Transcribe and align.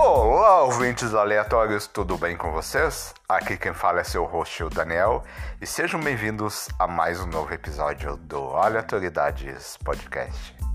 Olá, 0.00 0.62
ouvintes 0.62 1.12
aleatórios, 1.12 1.88
tudo 1.88 2.16
bem 2.16 2.36
com 2.36 2.52
vocês? 2.52 3.12
Aqui 3.28 3.56
quem 3.56 3.74
fala 3.74 3.98
é 3.98 4.04
seu 4.04 4.24
host, 4.24 4.62
o 4.62 4.70
Daniel, 4.70 5.24
e 5.60 5.66
sejam 5.66 5.98
bem-vindos 5.98 6.68
a 6.78 6.86
mais 6.86 7.20
um 7.20 7.26
novo 7.26 7.52
episódio 7.52 8.16
do 8.16 8.56
Aleatoridades 8.56 9.76
Podcast. 9.78 10.67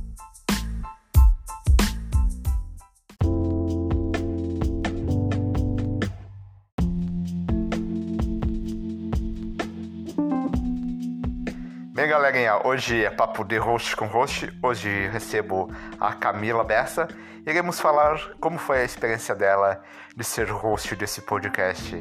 Galerinha, 12.44 12.68
hoje 12.68 13.06
é 13.06 13.10
papo 13.10 13.44
de 13.46 13.58
host 13.58 13.96
com 13.96 14.06
host. 14.06 14.52
Hoje 14.62 15.08
recebo 15.08 15.72
a 15.98 16.14
Camila 16.14 16.64
Bessa. 16.64 17.08
Iremos 17.48 17.80
falar 17.80 18.20
como 18.42 18.58
foi 18.58 18.82
a 18.82 18.84
experiência 18.84 19.34
dela 19.34 19.82
de 20.16 20.24
ser 20.26 20.50
host 20.50 20.94
desse 20.96 21.22
podcast. 21.22 21.96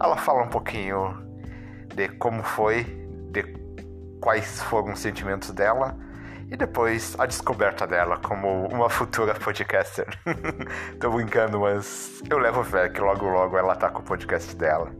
Ela 0.00 0.16
fala 0.16 0.44
um 0.44 0.48
pouquinho 0.48 1.16
de 1.92 2.08
como 2.08 2.42
foi, 2.44 2.84
de 3.32 3.42
quais 4.20 4.62
foram 4.62 4.92
os 4.92 5.00
sentimentos 5.00 5.50
dela 5.50 5.98
e 6.48 6.56
depois 6.56 7.16
a 7.18 7.26
descoberta 7.26 7.84
dela 7.84 8.16
como 8.18 8.68
uma 8.68 8.88
futura 8.88 9.34
podcaster. 9.34 10.06
Tô 11.00 11.10
brincando, 11.10 11.60
mas 11.60 12.22
eu 12.30 12.38
levo 12.38 12.62
fé 12.62 12.88
que 12.88 13.00
logo 13.00 13.26
logo 13.26 13.58
ela 13.58 13.74
tá 13.74 13.90
com 13.90 14.00
o 14.00 14.04
podcast 14.04 14.54
dela. 14.54 14.92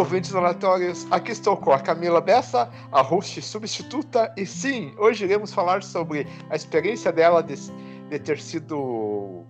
Ouvintes 0.00 0.34
aleatórios. 0.34 1.06
Aqui 1.10 1.30
estou 1.30 1.56
com 1.58 1.72
a 1.72 1.78
Camila 1.78 2.22
Bessa, 2.22 2.70
a 2.90 3.02
host 3.02 3.40
substituta. 3.42 4.32
E 4.34 4.46
sim, 4.46 4.94
hoje 4.96 5.24
iremos 5.24 5.52
falar 5.52 5.82
sobre 5.82 6.26
a 6.48 6.56
experiência 6.56 7.12
dela 7.12 7.42
de, 7.42 7.54
de 8.08 8.18
ter 8.18 8.40
sido, 8.40 9.44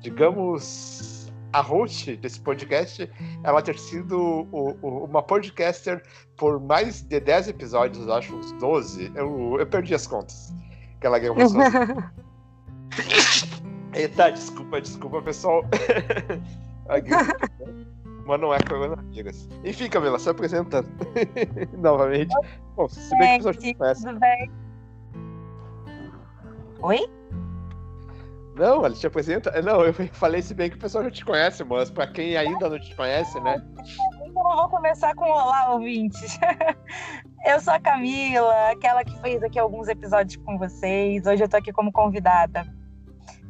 digamos, 0.00 1.32
a 1.52 1.60
host 1.60 2.16
desse 2.16 2.40
podcast. 2.40 3.08
Ela 3.44 3.62
ter 3.62 3.78
sido 3.78 4.48
o, 4.50 4.76
o, 4.82 5.04
uma 5.04 5.22
podcaster 5.22 6.02
por 6.36 6.60
mais 6.60 7.02
de 7.02 7.20
10 7.20 7.48
episódios, 7.48 8.08
acho 8.08 8.34
uns 8.34 8.50
12. 8.52 9.12
Eu, 9.14 9.56
eu 9.60 9.66
perdi 9.68 9.94
as 9.94 10.06
contas 10.06 10.52
que 11.00 11.06
ela 11.06 11.20
gravou 11.20 11.48
sozinha. 11.48 12.12
Eita, 13.94 14.30
desculpa, 14.30 14.80
desculpa, 14.80 15.22
pessoal. 15.22 15.62
mas 18.26 18.40
não 18.40 18.52
é 18.52 18.58
coronavírus. 18.58 19.48
Enfim, 19.64 19.88
Camila, 19.88 20.18
se 20.18 20.28
apresentando 20.28 20.88
novamente. 21.78 22.34
Bom, 22.74 22.88
se 22.88 23.16
bem 23.16 23.40
que 23.40 23.48
o 23.48 23.52
pessoal 23.52 23.54
já 23.54 23.74
conhece. 23.74 24.04
Tudo 24.04 24.18
bem? 24.18 24.50
Oi? 26.82 27.10
Não, 28.56 28.84
ela 28.84 28.92
te 28.92 29.06
apresenta. 29.06 29.62
Não, 29.62 29.82
eu 29.82 29.92
falei 30.12 30.42
se 30.42 30.54
bem 30.54 30.70
que 30.70 30.76
o 30.76 30.80
pessoal 30.80 31.04
já 31.04 31.10
te 31.10 31.24
conhece, 31.24 31.62
mas 31.62 31.90
pra 31.90 32.06
quem 32.06 32.36
ainda 32.36 32.68
não 32.68 32.80
te 32.80 32.94
conhece, 32.96 33.38
né? 33.40 33.56
Então 34.24 34.50
eu 34.50 34.56
vou 34.56 34.68
começar 34.70 35.14
com 35.14 35.24
Olá, 35.24 35.72
ouvintes. 35.72 36.38
Eu 37.44 37.60
sou 37.60 37.74
a 37.74 37.78
Camila, 37.78 38.70
aquela 38.72 39.04
que 39.04 39.16
fez 39.20 39.40
aqui 39.40 39.56
alguns 39.56 39.86
episódios 39.86 40.42
com 40.42 40.58
vocês. 40.58 41.24
Hoje 41.26 41.44
eu 41.44 41.48
tô 41.48 41.56
aqui 41.56 41.72
como 41.72 41.92
convidada 41.92 42.66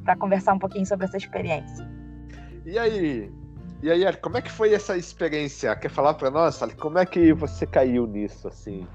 para 0.05 0.15
conversar 0.17 0.53
um 0.53 0.59
pouquinho 0.59 0.85
sobre 0.85 1.07
essa 1.07 1.17
experiência. 1.17 1.89
E 2.67 2.79
aí, 2.79 3.33
e 3.83 3.91
aí, 3.91 4.17
como 4.17 4.39
é 4.39 4.43
que 4.43 4.51
foi 4.51 4.73
essa 4.73 4.97
experiência? 4.97 5.75
Quer 5.77 5.91
falar 5.91 6.15
para 6.15 6.31
nós? 6.31 6.61
Como 6.79 6.99
é 6.99 7.07
que 7.07 7.33
você 7.33 7.67
caiu 7.67 8.07
nisso, 8.07 8.49
assim? 8.49 8.87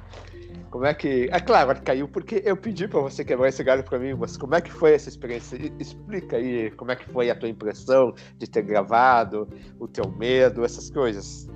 Como 0.69 0.85
é 0.85 0.93
que. 0.93 1.29
É 1.31 1.39
claro, 1.39 1.79
caiu 1.83 2.07
porque 2.07 2.41
eu 2.45 2.55
pedi 2.55 2.87
para 2.87 3.01
você 3.01 3.23
quebrar 3.23 3.49
esse 3.49 3.63
galho 3.63 3.83
para 3.83 3.99
mim, 3.99 4.13
mas 4.13 4.37
como 4.37 4.55
é 4.55 4.61
que 4.61 4.71
foi 4.71 4.93
essa 4.93 5.09
experiência? 5.09 5.57
Explica 5.77 6.37
aí 6.37 6.71
como 6.71 6.91
é 6.91 6.95
que 6.95 7.05
foi 7.05 7.29
a 7.29 7.35
tua 7.35 7.49
impressão 7.49 8.13
de 8.37 8.49
ter 8.49 8.63
gravado, 8.63 9.47
o 9.79 9.87
teu 9.87 10.09
medo, 10.09 10.63
essas 10.63 10.89
coisas. 10.89 11.49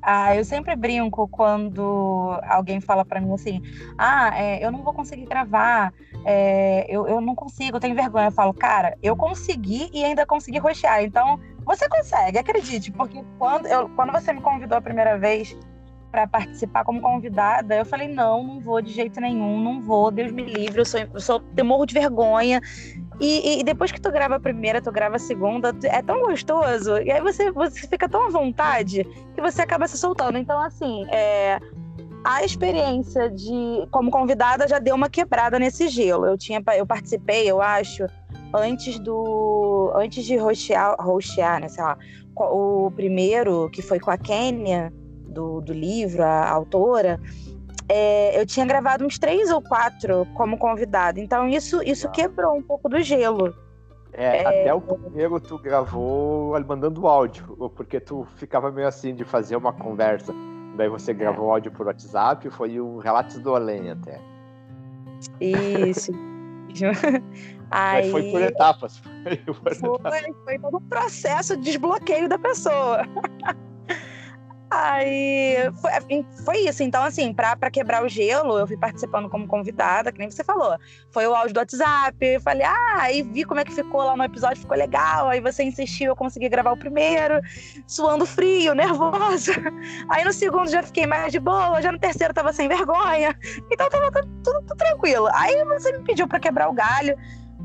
Ah, 0.00 0.36
eu 0.36 0.44
sempre 0.44 0.76
brinco 0.76 1.26
quando 1.26 2.38
alguém 2.48 2.80
fala 2.80 3.04
para 3.04 3.20
mim 3.20 3.34
assim: 3.34 3.60
ah, 3.98 4.30
é, 4.40 4.64
eu 4.64 4.70
não 4.70 4.84
vou 4.84 4.94
conseguir 4.94 5.26
gravar, 5.26 5.92
é, 6.24 6.86
eu, 6.88 7.08
eu 7.08 7.20
não 7.20 7.34
consigo, 7.34 7.76
eu 7.76 7.80
tenho 7.80 7.96
vergonha. 7.96 8.28
Eu 8.28 8.32
falo, 8.32 8.54
cara, 8.54 8.96
eu 9.02 9.16
consegui 9.16 9.90
e 9.92 10.04
ainda 10.04 10.24
consegui 10.24 10.58
roxear. 10.58 11.02
Então, 11.02 11.40
você 11.66 11.88
consegue, 11.88 12.38
acredite, 12.38 12.92
porque 12.92 13.22
quando, 13.38 13.66
eu, 13.66 13.88
quando 13.90 14.12
você 14.12 14.32
me 14.32 14.40
convidou 14.40 14.78
a 14.78 14.80
primeira 14.80 15.18
vez 15.18 15.56
para 16.12 16.26
participar 16.26 16.84
como 16.84 17.00
convidada, 17.00 17.74
eu 17.74 17.84
falei: 17.84 18.06
não, 18.06 18.42
não 18.42 18.60
vou 18.60 18.80
de 18.80 18.92
jeito 18.92 19.20
nenhum, 19.20 19.60
não 19.60 19.82
vou, 19.82 20.12
Deus 20.12 20.30
me 20.30 20.44
livre, 20.44 20.80
eu 20.80 20.84
sou, 20.84 21.00
eu 21.00 21.20
sou 21.20 21.42
eu 21.56 21.64
morro 21.64 21.84
de 21.84 21.92
vergonha. 21.92 22.62
E, 23.20 23.60
e, 23.60 23.64
depois 23.64 23.90
que 23.90 24.00
tu 24.00 24.12
grava 24.12 24.36
a 24.36 24.40
primeira, 24.40 24.80
tu 24.80 24.92
grava 24.92 25.16
a 25.16 25.18
segunda, 25.18 25.74
é 25.84 26.02
tão 26.02 26.20
gostoso. 26.20 26.98
E 26.98 27.10
aí 27.10 27.20
você, 27.20 27.50
você 27.50 27.86
fica 27.88 28.08
tão 28.08 28.26
à 28.26 28.28
vontade 28.28 29.04
que 29.34 29.40
você 29.40 29.62
acaba 29.62 29.88
se 29.88 29.96
soltando. 29.96 30.36
Então, 30.36 30.60
assim, 30.60 31.06
é, 31.10 31.58
a 32.22 32.44
experiência 32.44 33.30
de 33.30 33.86
como 33.90 34.10
convidada 34.10 34.68
já 34.68 34.78
deu 34.78 34.94
uma 34.94 35.08
quebrada 35.08 35.58
nesse 35.58 35.88
gelo. 35.88 36.26
Eu 36.26 36.36
tinha, 36.36 36.62
eu 36.76 36.86
participei, 36.86 37.50
eu 37.50 37.62
acho, 37.62 38.06
antes 38.54 38.98
do. 38.98 39.92
Antes 39.94 40.24
de 40.24 40.36
rostear, 40.36 40.96
rostear 40.98 41.60
né? 41.60 41.68
Sei 41.68 41.82
lá, 41.82 41.98
o 42.36 42.90
primeiro, 42.94 43.70
que 43.70 43.82
foi 43.82 43.98
com 43.98 44.10
a 44.10 44.18
Kênia, 44.18 44.92
do, 45.26 45.60
do 45.60 45.72
livro, 45.72 46.22
a 46.22 46.48
autora 46.48 47.20
é, 47.88 48.40
eu 48.40 48.46
tinha 48.46 48.66
gravado 48.66 49.04
uns 49.04 49.18
três 49.18 49.50
ou 49.50 49.62
quatro 49.62 50.26
como 50.34 50.58
convidado. 50.58 51.20
Então 51.20 51.48
isso, 51.48 51.82
isso 51.82 52.10
quebrou 52.10 52.56
um 52.56 52.62
pouco 52.62 52.88
do 52.88 53.00
gelo. 53.00 53.54
É, 54.12 54.38
é, 54.38 54.46
até 54.46 54.74
o 54.74 54.80
primeiro 54.80 55.38
tu 55.38 55.58
gravou 55.58 56.58
mandando 56.66 57.06
áudio, 57.06 57.70
porque 57.76 58.00
tu 58.00 58.26
ficava 58.36 58.70
meio 58.72 58.88
assim 58.88 59.14
de 59.14 59.24
fazer 59.24 59.56
uma 59.56 59.72
conversa. 59.72 60.34
Daí 60.76 60.88
você 60.88 61.12
gravou 61.12 61.48
é. 61.50 61.52
áudio 61.52 61.70
por 61.70 61.86
WhatsApp, 61.86 62.48
foi 62.50 62.80
um 62.80 62.98
relato 62.98 63.38
do 63.40 63.54
além 63.54 63.90
até. 63.90 64.20
Isso. 65.40 66.12
Aí... 67.70 68.02
Mas 68.10 68.10
foi 68.10 68.30
por 68.30 68.42
etapas. 68.42 68.98
Foi, 69.02 69.36
foi, 69.98 70.34
foi 70.44 70.58
todo 70.58 70.76
um 70.76 70.88
processo 70.88 71.56
de 71.56 71.64
desbloqueio 71.64 72.28
da 72.28 72.38
pessoa. 72.38 73.02
Aí 74.78 75.72
foi, 75.80 75.90
assim, 75.92 76.26
foi, 76.44 76.58
isso. 76.58 76.82
Então, 76.82 77.02
assim, 77.02 77.32
pra, 77.32 77.56
pra 77.56 77.70
quebrar 77.70 78.04
o 78.04 78.08
gelo, 78.08 78.58
eu 78.58 78.66
fui 78.66 78.76
participando 78.76 79.28
como 79.30 79.46
convidada, 79.46 80.12
que 80.12 80.18
nem 80.18 80.30
você 80.30 80.44
falou. 80.44 80.76
Foi 81.10 81.26
o 81.26 81.34
áudio 81.34 81.54
do 81.54 81.60
WhatsApp. 81.60 82.40
Falei, 82.40 82.66
ah, 82.66 82.96
aí 82.98 83.22
vi 83.22 83.44
como 83.44 83.58
é 83.58 83.64
que 83.64 83.72
ficou 83.72 84.02
lá 84.04 84.14
no 84.14 84.24
episódio, 84.24 84.60
ficou 84.60 84.76
legal. 84.76 85.30
Aí 85.30 85.40
você 85.40 85.62
insistiu, 85.62 86.08
eu 86.08 86.16
consegui 86.16 86.50
gravar 86.50 86.72
o 86.72 86.76
primeiro, 86.76 87.40
suando 87.86 88.26
frio, 88.26 88.74
nervosa. 88.74 89.52
Aí 90.10 90.24
no 90.24 90.32
segundo 90.32 90.68
já 90.68 90.82
fiquei 90.82 91.06
mais 91.06 91.32
de 91.32 91.40
boa, 91.40 91.80
já 91.80 91.90
no 91.90 91.98
terceiro 91.98 92.34
tava 92.34 92.52
sem 92.52 92.68
vergonha. 92.68 93.34
Então 93.70 93.88
tava 93.88 94.10
tudo, 94.10 94.28
tudo, 94.44 94.60
tudo 94.60 94.76
tranquilo. 94.76 95.28
Aí 95.32 95.64
você 95.64 95.92
me 95.92 96.04
pediu 96.04 96.28
pra 96.28 96.38
quebrar 96.38 96.68
o 96.68 96.72
galho 96.72 97.16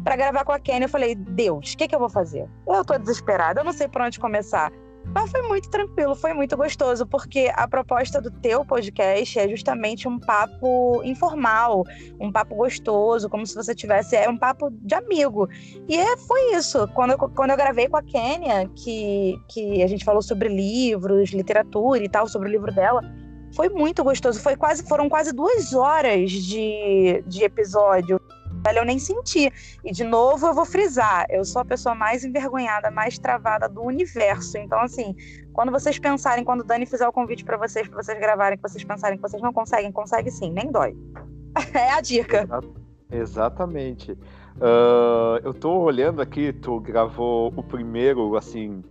para 0.03 0.15
gravar 0.15 0.45
com 0.45 0.51
a 0.51 0.59
Kenny. 0.59 0.85
Eu 0.85 0.89
falei, 0.89 1.15
Deus, 1.15 1.73
o 1.73 1.77
que, 1.77 1.87
que 1.87 1.95
eu 1.95 1.99
vou 1.99 2.09
fazer? 2.09 2.47
Eu 2.67 2.85
tô 2.85 2.97
desesperada, 2.97 3.59
eu 3.59 3.65
não 3.65 3.73
sei 3.73 3.87
por 3.87 4.01
onde 4.01 4.19
começar. 4.19 4.71
Mas 5.13 5.29
foi 5.29 5.41
muito 5.41 5.69
tranquilo, 5.69 6.15
foi 6.15 6.33
muito 6.33 6.55
gostoso, 6.55 7.05
porque 7.05 7.51
a 7.55 7.67
proposta 7.67 8.21
do 8.21 8.31
teu 8.31 8.63
podcast 8.63 9.37
é 9.37 9.47
justamente 9.47 10.07
um 10.07 10.17
papo 10.17 11.01
informal, 11.03 11.83
um 12.19 12.31
papo 12.31 12.55
gostoso, 12.55 13.29
como 13.29 13.45
se 13.45 13.53
você 13.53 13.75
tivesse. 13.75 14.15
É 14.15 14.29
um 14.29 14.37
papo 14.37 14.69
de 14.71 14.95
amigo. 14.95 15.49
E 15.87 15.97
é, 15.97 16.15
foi 16.15 16.55
isso. 16.55 16.87
Quando 16.93 17.11
eu, 17.11 17.17
quando 17.17 17.51
eu 17.51 17.57
gravei 17.57 17.89
com 17.89 17.97
a 17.97 18.03
Kênia, 18.03 18.69
que, 18.73 19.37
que 19.49 19.83
a 19.83 19.87
gente 19.87 20.05
falou 20.05 20.21
sobre 20.21 20.47
livros, 20.47 21.31
literatura 21.31 22.01
e 22.01 22.09
tal, 22.09 22.27
sobre 22.27 22.47
o 22.47 22.51
livro 22.51 22.73
dela, 22.73 23.01
foi 23.53 23.67
muito 23.67 24.05
gostoso. 24.05 24.39
Foi 24.39 24.55
quase, 24.55 24.87
foram 24.87 25.09
quase 25.09 25.33
duas 25.33 25.73
horas 25.73 26.31
de, 26.31 27.21
de 27.27 27.43
episódio 27.43 28.19
eu 28.79 28.85
nem 28.85 28.99
senti. 28.99 29.51
E 29.83 29.91
de 29.91 30.03
novo 30.03 30.47
eu 30.47 30.53
vou 30.53 30.65
frisar, 30.65 31.25
eu 31.29 31.43
sou 31.43 31.61
a 31.61 31.65
pessoa 31.65 31.95
mais 31.95 32.23
envergonhada, 32.23 32.91
mais 32.91 33.17
travada 33.17 33.67
do 33.67 33.81
universo. 33.81 34.57
Então 34.57 34.79
assim, 34.79 35.15
quando 35.53 35.71
vocês 35.71 35.97
pensarem, 35.99 36.43
quando 36.43 36.61
o 36.61 36.63
Dani 36.63 36.85
fizer 36.85 37.07
o 37.07 37.11
convite 37.11 37.43
para 37.43 37.57
vocês, 37.57 37.87
para 37.87 38.01
vocês 38.01 38.19
gravarem, 38.19 38.57
que 38.57 38.63
vocês 38.63 38.83
pensarem 38.83 39.17
que 39.17 39.21
vocês 39.21 39.41
não 39.41 39.53
conseguem, 39.53 39.91
consegue 39.91 40.31
sim, 40.31 40.51
nem 40.51 40.71
dói. 40.71 40.95
é 41.73 41.91
a 41.91 42.01
dica. 42.01 42.47
Exatamente. 43.11 44.11
Uh, 44.11 45.39
eu 45.43 45.53
tô 45.53 45.79
olhando 45.79 46.21
aqui, 46.21 46.53
tu 46.53 46.79
gravou 46.79 47.53
o 47.55 47.63
primeiro, 47.63 48.35
assim, 48.35 48.83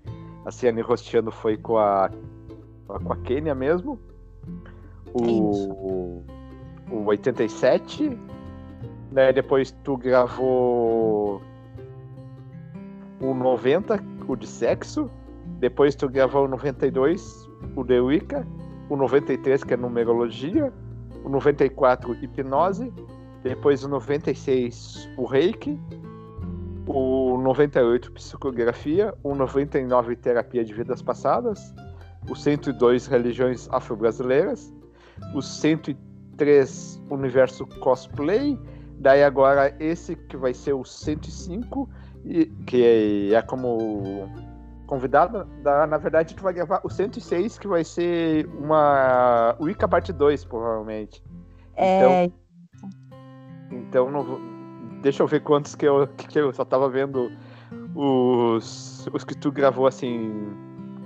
a 0.44 0.50
Ciane 0.50 0.80
rosteando 0.80 1.30
foi 1.30 1.56
com 1.56 1.78
a 1.78 2.10
com 2.98 3.12
a 3.12 3.16
Kênia 3.18 3.54
mesmo. 3.54 3.98
O, 5.12 6.22
o 6.90 7.04
87, 7.06 8.18
né? 9.10 9.32
Depois 9.32 9.70
tu 9.84 9.96
gravou 9.96 11.42
o 13.20 13.34
90, 13.34 14.02
o 14.26 14.36
de 14.36 14.46
sexo. 14.46 15.10
Depois 15.58 15.94
tu 15.94 16.08
gravou 16.08 16.44
o 16.44 16.48
92, 16.48 17.48
o 17.76 17.84
de 17.84 18.00
Wicca. 18.00 18.46
O 18.88 18.96
93, 18.96 19.62
que 19.62 19.74
é 19.74 19.76
numerologia. 19.76 20.72
O 21.24 21.28
94, 21.28 22.14
hipnose. 22.22 22.92
Depois 23.42 23.84
o 23.84 23.88
96, 23.88 25.08
o 25.16 25.24
reiki. 25.24 25.78
O 26.86 27.38
98, 27.38 28.10
psicografia. 28.12 29.14
O 29.22 29.34
99, 29.34 30.16
terapia 30.16 30.64
de 30.64 30.72
vidas 30.72 31.02
passadas. 31.02 31.74
O 32.28 32.34
102, 32.34 33.06
religiões 33.06 33.68
afro-brasileiras. 33.70 34.72
O 35.34 35.42
103, 35.42 37.02
universo 37.10 37.66
cosplay. 37.80 38.58
Daí 39.00 39.24
agora 39.24 39.74
esse 39.80 40.14
que 40.14 40.36
vai 40.36 40.52
ser 40.52 40.74
o 40.74 40.84
105 40.84 41.88
e, 42.22 42.46
que 42.66 43.34
é 43.34 43.40
como 43.40 44.28
convidado, 44.86 45.44
da, 45.62 45.86
na 45.86 45.96
verdade, 45.96 46.34
tu 46.34 46.42
vai 46.42 46.52
gravar 46.52 46.80
o 46.84 46.90
106, 46.90 47.58
que 47.58 47.66
vai 47.66 47.82
ser 47.82 48.46
uma 48.58 49.56
Wicca 49.58 49.88
parte 49.88 50.12
2, 50.12 50.44
provavelmente. 50.44 51.22
É... 51.76 52.24
Então, 52.24 52.32
então 53.70 54.10
não, 54.10 54.38
deixa 55.00 55.22
eu 55.22 55.26
ver 55.26 55.40
quantos 55.40 55.74
que 55.74 55.86
eu, 55.86 56.06
que 56.08 56.38
eu 56.38 56.52
só 56.52 56.64
tava 56.64 56.88
vendo 56.90 57.32
os, 57.94 59.08
os 59.10 59.24
que 59.24 59.34
tu 59.34 59.50
gravou 59.50 59.86
assim 59.86 60.52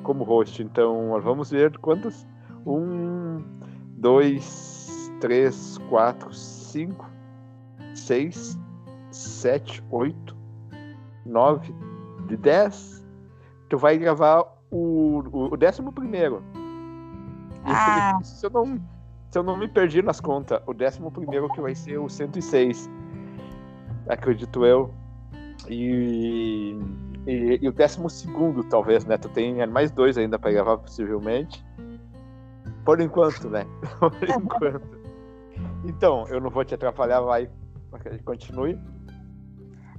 como 0.02 0.24
host. 0.24 0.62
Então, 0.62 1.20
vamos 1.22 1.50
ver 1.50 1.78
quantos. 1.78 2.26
Um, 2.66 3.44
dois, 3.98 5.12
três, 5.20 5.78
quatro, 5.88 6.32
cinco, 6.32 7.08
seis, 7.94 8.58
sete, 9.10 9.82
oito, 9.90 10.36
9 11.24 11.74
de 12.26 12.36
10, 12.36 13.06
tu 13.68 13.78
vai 13.78 13.96
gravar 13.96 14.42
o, 14.70 15.22
o, 15.32 15.54
o 15.54 15.56
décimo 15.56 15.92
primeiro. 15.92 16.42
Ah. 17.64 18.18
Se, 18.22 18.46
eu 18.46 18.50
não, 18.50 18.80
se 19.30 19.38
eu 19.38 19.42
não 19.42 19.56
me 19.56 19.68
perdi 19.68 20.02
nas 20.02 20.20
contas, 20.20 20.60
o 20.66 20.74
décimo 20.74 21.10
primeiro 21.10 21.48
que 21.48 21.60
vai 21.60 21.74
ser 21.74 21.98
o 21.98 22.08
106. 22.08 22.90
Acredito 24.08 24.66
eu. 24.66 24.92
E, 25.68 26.78
e, 27.26 27.58
e 27.62 27.68
o 27.68 27.72
décimo 27.72 28.10
segundo, 28.10 28.62
talvez, 28.64 29.06
né? 29.06 29.16
Tu 29.16 29.28
tem 29.30 29.66
mais 29.66 29.90
dois 29.90 30.18
ainda 30.18 30.38
para 30.38 30.52
gravar, 30.52 30.76
possivelmente. 30.76 31.64
Por 32.84 33.00
enquanto, 33.00 33.48
né? 33.48 33.64
Por 33.98 34.28
enquanto. 34.28 35.04
Então, 35.84 36.26
eu 36.28 36.40
não 36.40 36.50
vou 36.50 36.64
te 36.64 36.74
atrapalhar, 36.74 37.20
vai. 37.20 37.48
Continue. 38.24 38.78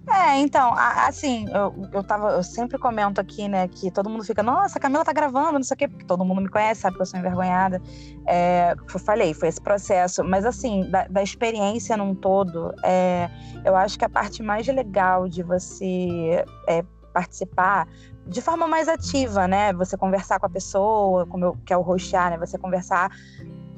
É, 0.08 0.38
então, 0.38 0.72
assim, 0.76 1.48
eu, 1.52 1.74
eu 1.92 2.04
tava, 2.04 2.30
eu 2.34 2.44
sempre 2.44 2.78
comento 2.78 3.20
aqui, 3.20 3.48
né, 3.48 3.68
que 3.68 3.90
todo 3.90 4.08
mundo 4.08 4.24
fica, 4.24 4.44
nossa, 4.44 4.78
a 4.78 4.82
Camila 4.82 5.04
tá 5.04 5.12
gravando, 5.12 5.54
não 5.54 5.64
sei 5.64 5.74
o 5.74 5.78
quê, 5.78 5.88
porque 5.88 6.06
todo 6.06 6.24
mundo 6.24 6.42
me 6.42 6.50
conhece, 6.50 6.82
sabe 6.82 6.96
que 6.96 7.02
eu 7.02 7.06
sou 7.08 7.20
envergonhada. 7.20 7.82
É, 8.28 8.76
eu 8.94 9.00
falei, 9.00 9.34
foi 9.34 9.50
esse 9.50 9.60
processo. 9.60 10.24
Mas, 10.24 10.46
assim, 10.46 10.88
da, 10.92 11.08
da 11.08 11.24
experiência 11.24 11.98
num 11.98 12.14
todo, 12.14 12.72
é, 12.84 13.30
eu 13.64 13.76
acho 13.76 13.98
que 13.98 14.06
a 14.06 14.10
parte 14.10 14.44
mais 14.44 14.68
legal 14.68 15.28
de 15.28 15.42
você 15.42 16.46
é, 16.68 16.84
participar 17.12 17.88
de 18.28 18.42
forma 18.42 18.68
mais 18.68 18.88
ativa, 18.88 19.48
né? 19.48 19.74
Você 19.74 19.98
conversar 19.98 20.40
com 20.40 20.46
a 20.46 20.50
pessoa, 20.50 21.26
como 21.26 21.46
eu, 21.46 21.58
que 21.66 21.74
é 21.74 21.78
o 21.78 21.82
rostear, 21.82 22.30
né? 22.30 22.38
Você 22.38 22.60
conversar. 22.60 23.10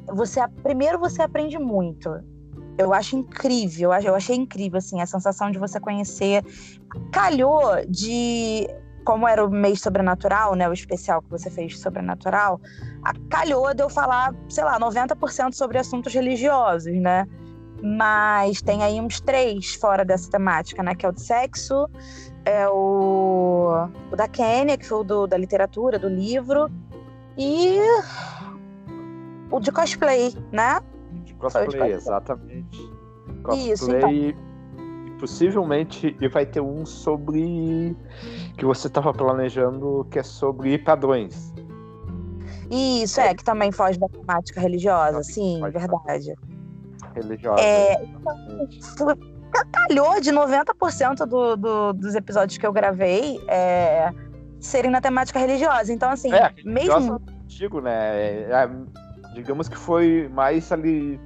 Você, 0.07 0.45
primeiro 0.61 0.99
você 0.99 1.21
aprende 1.21 1.57
muito 1.57 2.09
eu 2.77 2.93
acho 2.93 3.15
incrível, 3.15 3.93
eu 3.93 4.15
achei 4.15 4.35
incrível, 4.35 4.77
assim, 4.77 5.01
a 5.01 5.05
sensação 5.05 5.49
de 5.49 5.57
você 5.57 5.79
conhecer. 5.79 6.43
Calhou 7.11 7.61
de. 7.87 8.67
Como 9.03 9.25
era 9.25 9.43
o 9.43 9.49
mês 9.49 9.81
sobrenatural, 9.81 10.53
né? 10.53 10.67
O 10.67 10.73
especial 10.73 11.21
que 11.21 11.29
você 11.29 11.49
fez 11.49 11.79
sobrenatural, 11.79 12.59
calhou 13.29 13.73
de 13.73 13.81
eu 13.81 13.89
falar, 13.89 14.35
sei 14.49 14.65
lá, 14.65 14.77
90% 14.77 15.53
sobre 15.53 15.77
assuntos 15.77 16.13
religiosos, 16.13 16.93
né? 16.93 17.25
Mas 17.81 18.61
tem 18.61 18.83
aí 18.83 18.99
uns 18.99 19.21
três 19.21 19.75
fora 19.75 20.03
dessa 20.03 20.29
temática, 20.29 20.83
né? 20.83 20.93
Que 20.93 21.05
é 21.05 21.09
o 21.09 21.13
de 21.13 21.21
sexo, 21.21 21.87
é 22.43 22.67
o, 22.67 23.87
o 24.11 24.15
da 24.15 24.27
Kênia, 24.27 24.77
que 24.77 24.85
foi 24.85 24.99
o 24.99 25.03
do, 25.03 25.25
da 25.25 25.37
literatura, 25.37 25.97
do 25.97 26.09
livro, 26.09 26.69
e 27.37 27.79
o 29.49 29.59
de 29.59 29.71
cosplay, 29.71 30.33
né? 30.51 30.81
Cosplay, 31.39 31.91
exatamente. 31.93 32.91
Cosplay. 33.43 33.71
Isso, 33.71 33.91
então. 33.91 34.11
E 34.11 34.35
possivelmente 35.19 36.15
e 36.21 36.27
vai 36.27 36.45
ter 36.45 36.61
um 36.61 36.85
sobre 36.85 37.95
que 38.57 38.65
você 38.65 38.87
estava 38.87 39.13
planejando, 39.13 40.07
que 40.11 40.19
é 40.19 40.23
sobre 40.23 40.77
padrões. 40.77 41.53
Isso, 42.69 43.19
é, 43.19 43.33
que 43.33 43.43
também 43.43 43.71
foge 43.71 43.97
da 43.97 44.07
temática 44.09 44.59
religiosa, 44.59 45.23
sim, 45.23 45.61
verdade. 45.61 46.33
Religiosa. 47.15 47.61
É, 47.61 48.03
então, 48.03 49.15
calhou 49.71 50.19
de 50.19 50.31
90% 50.31 51.25
do, 51.25 51.55
do, 51.55 51.93
dos 51.93 52.15
episódios 52.15 52.57
que 52.57 52.67
eu 52.67 52.73
gravei 52.73 53.39
é, 53.47 54.11
serem 54.59 54.91
na 54.91 54.99
temática 54.99 55.39
religiosa. 55.39 55.93
Então, 55.93 56.09
assim, 56.09 56.33
é, 56.33 56.53
mesmo. 56.65 57.21
Digo, 57.45 57.79
né? 57.79 57.91
É, 57.93 58.49
é, 58.51 58.69
digamos 59.33 59.69
que 59.69 59.77
foi 59.77 60.29
mais 60.33 60.71
ali 60.71 61.19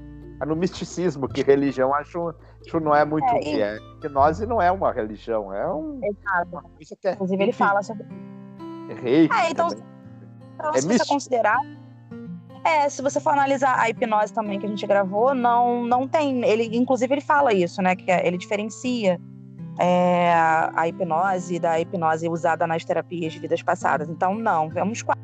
no 0.45 0.55
misticismo, 0.55 1.27
que 1.27 1.41
religião 1.43 1.93
acho, 1.93 2.33
acho 2.65 2.79
não 2.79 2.95
é 2.95 3.05
muito 3.05 3.27
é, 3.27 3.33
o 3.33 3.39
que 3.39 3.61
é. 3.61 3.77
Hipnose 3.97 4.45
não 4.45 4.61
é 4.61 4.71
uma 4.71 4.91
religião, 4.91 5.53
é 5.53 5.71
um. 5.71 5.99
Exato. 6.03 6.63
É, 7.03 7.11
Inclusive, 7.13 7.43
ele 7.43 7.51
fala 7.51 7.83
sobre. 7.83 8.05
É 8.89 8.93
rei. 8.93 9.29
É, 9.31 9.51
então, 9.51 9.69
então 10.55 10.71
é 10.71 10.81
se 10.81 10.87
você 10.87 11.05
considerar. 11.05 11.59
É, 12.63 12.87
se 12.89 13.01
você 13.01 13.19
for 13.19 13.31
analisar 13.31 13.79
a 13.79 13.89
hipnose 13.89 14.31
também 14.31 14.59
que 14.59 14.65
a 14.65 14.69
gente 14.69 14.85
gravou, 14.85 15.33
não, 15.33 15.83
não 15.83 16.07
tem. 16.07 16.43
Ele, 16.45 16.77
inclusive, 16.77 17.13
ele 17.13 17.21
fala 17.21 17.53
isso, 17.53 17.81
né? 17.81 17.95
Que 17.95 18.11
é, 18.11 18.25
ele 18.27 18.37
diferencia 18.37 19.19
é, 19.79 20.33
a 20.33 20.87
hipnose 20.87 21.59
da 21.59 21.79
hipnose 21.79 22.29
usada 22.29 22.67
nas 22.67 22.85
terapias 22.85 23.33
de 23.33 23.39
vidas 23.39 23.63
passadas. 23.63 24.09
Então, 24.09 24.35
não, 24.35 24.69
vamos 24.69 25.01
quatro 25.01 25.20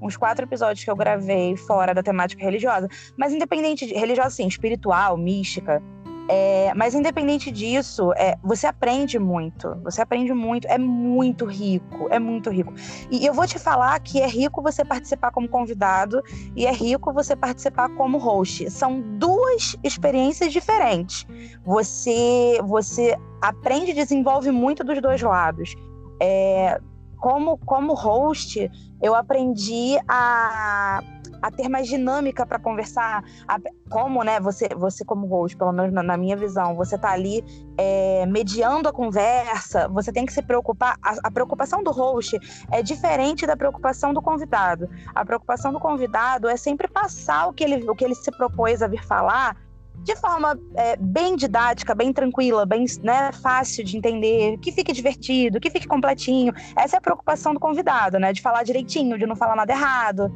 uns 0.00 0.16
quatro 0.16 0.44
episódios 0.44 0.84
que 0.84 0.90
eu 0.90 0.96
gravei 0.96 1.56
fora 1.56 1.94
da 1.94 2.02
temática 2.02 2.42
religiosa. 2.42 2.88
Mas 3.16 3.32
independente 3.32 3.86
de 3.86 3.94
religiosa, 3.94 4.28
assim, 4.28 4.46
espiritual, 4.46 5.16
mística. 5.16 5.82
É, 6.28 6.74
mas 6.74 6.92
independente 6.94 7.52
disso, 7.52 8.12
é, 8.16 8.36
você 8.42 8.66
aprende 8.66 9.18
muito. 9.18 9.76
Você 9.84 10.02
aprende 10.02 10.32
muito. 10.34 10.66
É 10.66 10.76
muito 10.76 11.44
rico. 11.44 12.08
É 12.10 12.18
muito 12.18 12.50
rico. 12.50 12.74
E 13.10 13.24
eu 13.24 13.32
vou 13.32 13.46
te 13.46 13.58
falar 13.58 13.98
que 14.00 14.20
é 14.20 14.26
rico 14.26 14.60
você 14.60 14.84
participar 14.84 15.30
como 15.30 15.48
convidado 15.48 16.20
e 16.56 16.66
é 16.66 16.72
rico 16.72 17.12
você 17.12 17.36
participar 17.36 17.88
como 17.90 18.18
host. 18.18 18.68
São 18.70 19.00
duas 19.18 19.76
experiências 19.84 20.52
diferentes. 20.52 21.26
Você, 21.64 22.58
você 22.64 23.16
aprende 23.40 23.92
e 23.92 23.94
desenvolve 23.94 24.50
muito 24.50 24.82
dos 24.82 25.00
dois 25.00 25.22
lados. 25.22 25.74
É, 26.20 26.80
como, 27.18 27.58
como 27.58 27.94
host, 27.94 28.70
eu 29.02 29.14
aprendi 29.14 29.96
a, 30.08 31.02
a 31.42 31.50
ter 31.50 31.68
mais 31.68 31.86
dinâmica 31.86 32.46
para 32.46 32.58
conversar. 32.58 33.24
A, 33.46 33.58
como, 33.88 34.22
né, 34.22 34.40
você, 34.40 34.68
você 34.76 35.04
como 35.04 35.26
host, 35.26 35.56
pelo 35.56 35.72
menos 35.72 35.92
na, 35.92 36.02
na 36.02 36.16
minha 36.16 36.36
visão, 36.36 36.74
você 36.74 36.98
tá 36.98 37.10
ali 37.10 37.44
é, 37.78 38.26
mediando 38.26 38.88
a 38.88 38.92
conversa, 38.92 39.88
você 39.88 40.12
tem 40.12 40.26
que 40.26 40.32
se 40.32 40.42
preocupar. 40.42 40.96
A, 41.02 41.16
a, 41.24 41.30
preocupação 41.30 41.82
do 41.82 41.90
host 41.90 42.38
é 42.70 42.82
diferente 42.82 43.46
da 43.46 43.56
preocupação 43.56 44.12
do 44.12 44.20
convidado. 44.20 44.88
A 45.14 45.24
preocupação 45.24 45.72
do 45.72 45.80
convidado 45.80 46.48
é 46.48 46.56
sempre 46.56 46.88
passar 46.88 47.46
o 47.48 47.52
que 47.52 47.64
ele, 47.64 47.88
o 47.88 47.94
que 47.94 48.04
ele 48.04 48.14
se 48.14 48.30
propôs 48.30 48.82
a 48.82 48.86
vir 48.86 49.04
falar 49.04 49.56
de 50.02 50.14
forma 50.16 50.58
é, 50.74 50.96
bem 50.96 51.36
didática, 51.36 51.94
bem 51.94 52.12
tranquila, 52.12 52.64
bem 52.64 52.84
né, 53.02 53.32
fácil 53.32 53.84
de 53.84 53.96
entender, 53.96 54.56
que 54.58 54.70
fique 54.70 54.92
divertido, 54.92 55.60
que 55.60 55.70
fique 55.70 55.86
completinho. 55.86 56.52
Essa 56.76 56.96
é 56.96 56.98
a 56.98 57.00
preocupação 57.00 57.52
do 57.52 57.60
convidado, 57.60 58.18
né? 58.18 58.32
De 58.32 58.40
falar 58.40 58.62
direitinho, 58.62 59.18
de 59.18 59.26
não 59.26 59.34
falar 59.34 59.56
nada 59.56 59.72
errado. 59.72 60.32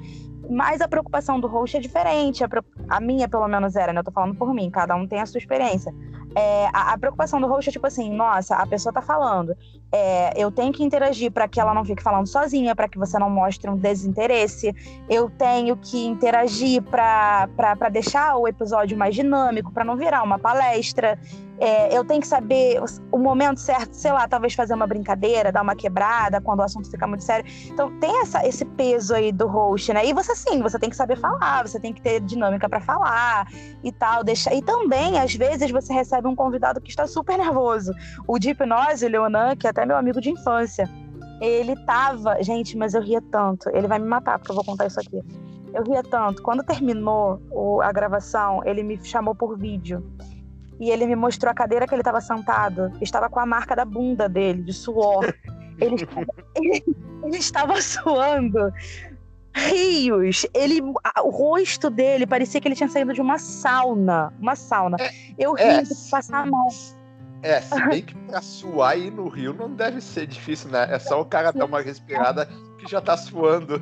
Mas 0.48 0.80
a 0.80 0.88
preocupação 0.88 1.38
do 1.38 1.46
host 1.46 1.76
é 1.76 1.80
diferente. 1.80 2.42
A, 2.88 3.00
minha, 3.00 3.28
pelo 3.28 3.46
menos, 3.46 3.76
era, 3.76 3.92
né? 3.92 4.00
Eu 4.00 4.04
tô 4.04 4.10
falando 4.10 4.34
por 4.34 4.52
mim, 4.52 4.70
cada 4.70 4.96
um 4.96 5.06
tem 5.06 5.20
a 5.20 5.26
sua 5.26 5.38
experiência. 5.38 5.94
É, 6.34 6.66
a, 6.72 6.92
a, 6.92 6.98
preocupação 6.98 7.40
do 7.40 7.46
host 7.46 7.68
é 7.68 7.72
tipo 7.72 7.86
assim: 7.86 8.10
nossa, 8.14 8.56
a 8.56 8.66
pessoa 8.66 8.92
tá 8.92 9.02
falando. 9.02 9.56
É, 9.92 10.32
eu 10.40 10.50
tenho 10.50 10.72
que 10.72 10.84
interagir 10.84 11.32
para 11.32 11.48
que 11.48 11.60
ela 11.60 11.74
não 11.74 11.84
fique 11.84 12.02
falando 12.02 12.26
sozinha, 12.26 12.76
para 12.76 12.88
que 12.88 12.98
você 12.98 13.18
não 13.18 13.28
mostre 13.28 13.68
um 13.68 13.76
desinteresse. 13.76 14.74
Eu 15.08 15.28
tenho 15.30 15.76
que 15.76 16.06
interagir 16.06 16.82
para 16.82 17.88
deixar 17.90 18.36
o 18.36 18.46
episódio 18.46 18.96
mais 18.96 19.14
dinâmico, 19.14 19.72
para 19.72 19.84
não 19.84 19.96
virar 19.96 20.22
uma 20.22 20.38
palestra. 20.38 21.18
É, 21.60 21.94
eu 21.94 22.02
tenho 22.02 22.22
que 22.22 22.26
saber 22.26 22.80
o 23.12 23.18
momento 23.18 23.60
certo, 23.60 23.92
sei 23.92 24.10
lá, 24.10 24.26
talvez 24.26 24.54
fazer 24.54 24.72
uma 24.72 24.86
brincadeira, 24.86 25.52
dar 25.52 25.60
uma 25.60 25.76
quebrada 25.76 26.40
quando 26.40 26.60
o 26.60 26.62
assunto 26.62 26.90
fica 26.90 27.06
muito 27.06 27.22
sério. 27.22 27.44
Então 27.66 27.90
tem 28.00 28.22
essa, 28.22 28.46
esse 28.46 28.64
peso 28.64 29.14
aí 29.14 29.30
do 29.30 29.46
host, 29.46 29.92
né? 29.92 30.06
E 30.06 30.14
você 30.14 30.34
sim, 30.34 30.62
você 30.62 30.78
tem 30.78 30.88
que 30.88 30.96
saber 30.96 31.18
falar, 31.18 31.68
você 31.68 31.78
tem 31.78 31.92
que 31.92 32.00
ter 32.00 32.20
dinâmica 32.20 32.66
para 32.66 32.80
falar 32.80 33.46
e 33.84 33.92
tal. 33.92 34.22
E 34.52 34.62
também, 34.62 35.18
às 35.18 35.34
vezes, 35.34 35.70
você 35.70 35.92
recebe 35.92 36.26
um 36.26 36.34
convidado 36.34 36.80
que 36.80 36.88
está 36.88 37.06
super 37.06 37.36
nervoso. 37.36 37.92
O 38.26 38.38
de 38.38 38.50
hipnose, 38.50 39.04
o 39.04 39.08
Leonan, 39.10 39.54
que 39.54 39.66
é 39.66 39.70
até 39.70 39.84
meu 39.84 39.98
amigo 39.98 40.18
de 40.18 40.30
infância, 40.30 40.88
ele 41.42 41.76
tava. 41.84 42.42
Gente, 42.42 42.74
mas 42.74 42.94
eu 42.94 43.02
ria 43.02 43.20
tanto. 43.20 43.68
Ele 43.74 43.86
vai 43.86 43.98
me 43.98 44.06
matar, 44.06 44.38
porque 44.38 44.50
eu 44.50 44.56
vou 44.56 44.64
contar 44.64 44.86
isso 44.86 44.98
aqui. 44.98 45.22
Eu 45.74 45.84
ria 45.84 46.02
tanto. 46.02 46.42
Quando 46.42 46.64
terminou 46.64 47.38
a 47.82 47.92
gravação, 47.92 48.62
ele 48.64 48.82
me 48.82 48.98
chamou 49.04 49.34
por 49.34 49.58
vídeo 49.58 50.02
e 50.80 50.90
ele 50.90 51.06
me 51.06 51.14
mostrou 51.14 51.50
a 51.50 51.54
cadeira 51.54 51.86
que 51.86 51.94
ele 51.94 52.00
estava 52.00 52.20
sentado. 52.22 52.90
Estava 53.02 53.28
com 53.28 53.38
a 53.38 53.44
marca 53.44 53.76
da 53.76 53.84
bunda 53.84 54.28
dele, 54.28 54.62
de 54.62 54.72
suor. 54.72 55.24
Ele 55.80 55.94
estava, 55.94 56.26
ele, 56.54 56.84
ele 57.24 57.36
estava 57.38 57.80
suando 57.80 58.70
rios. 59.54 60.44
Ele, 60.52 60.82
o 61.24 61.30
rosto 61.30 61.88
dele 61.88 62.26
parecia 62.26 62.60
que 62.60 62.68
ele 62.68 62.74
tinha 62.74 62.88
saído 62.88 63.14
de 63.14 63.20
uma 63.22 63.38
sauna. 63.38 64.30
Uma 64.38 64.54
sauna. 64.54 64.98
É, 65.00 65.10
Eu 65.38 65.54
ri 65.54 65.62
é, 65.62 65.82
de 65.82 65.94
passar 66.10 66.46
mal. 66.46 66.68
É, 67.42 67.62
se 67.62 67.86
bem 67.86 68.02
que 68.02 68.14
pra 68.14 68.42
suar 68.42 68.92
aí 68.92 69.10
no 69.10 69.28
rio 69.28 69.54
não 69.54 69.74
deve 69.74 70.02
ser 70.02 70.26
difícil, 70.26 70.70
né? 70.70 70.86
É 70.90 70.98
só 70.98 71.22
o 71.22 71.24
cara 71.24 71.50
dar 71.50 71.64
uma 71.64 71.80
respirada 71.80 72.46
que 72.78 72.90
já 72.90 73.00
tá 73.00 73.16
suando. 73.16 73.80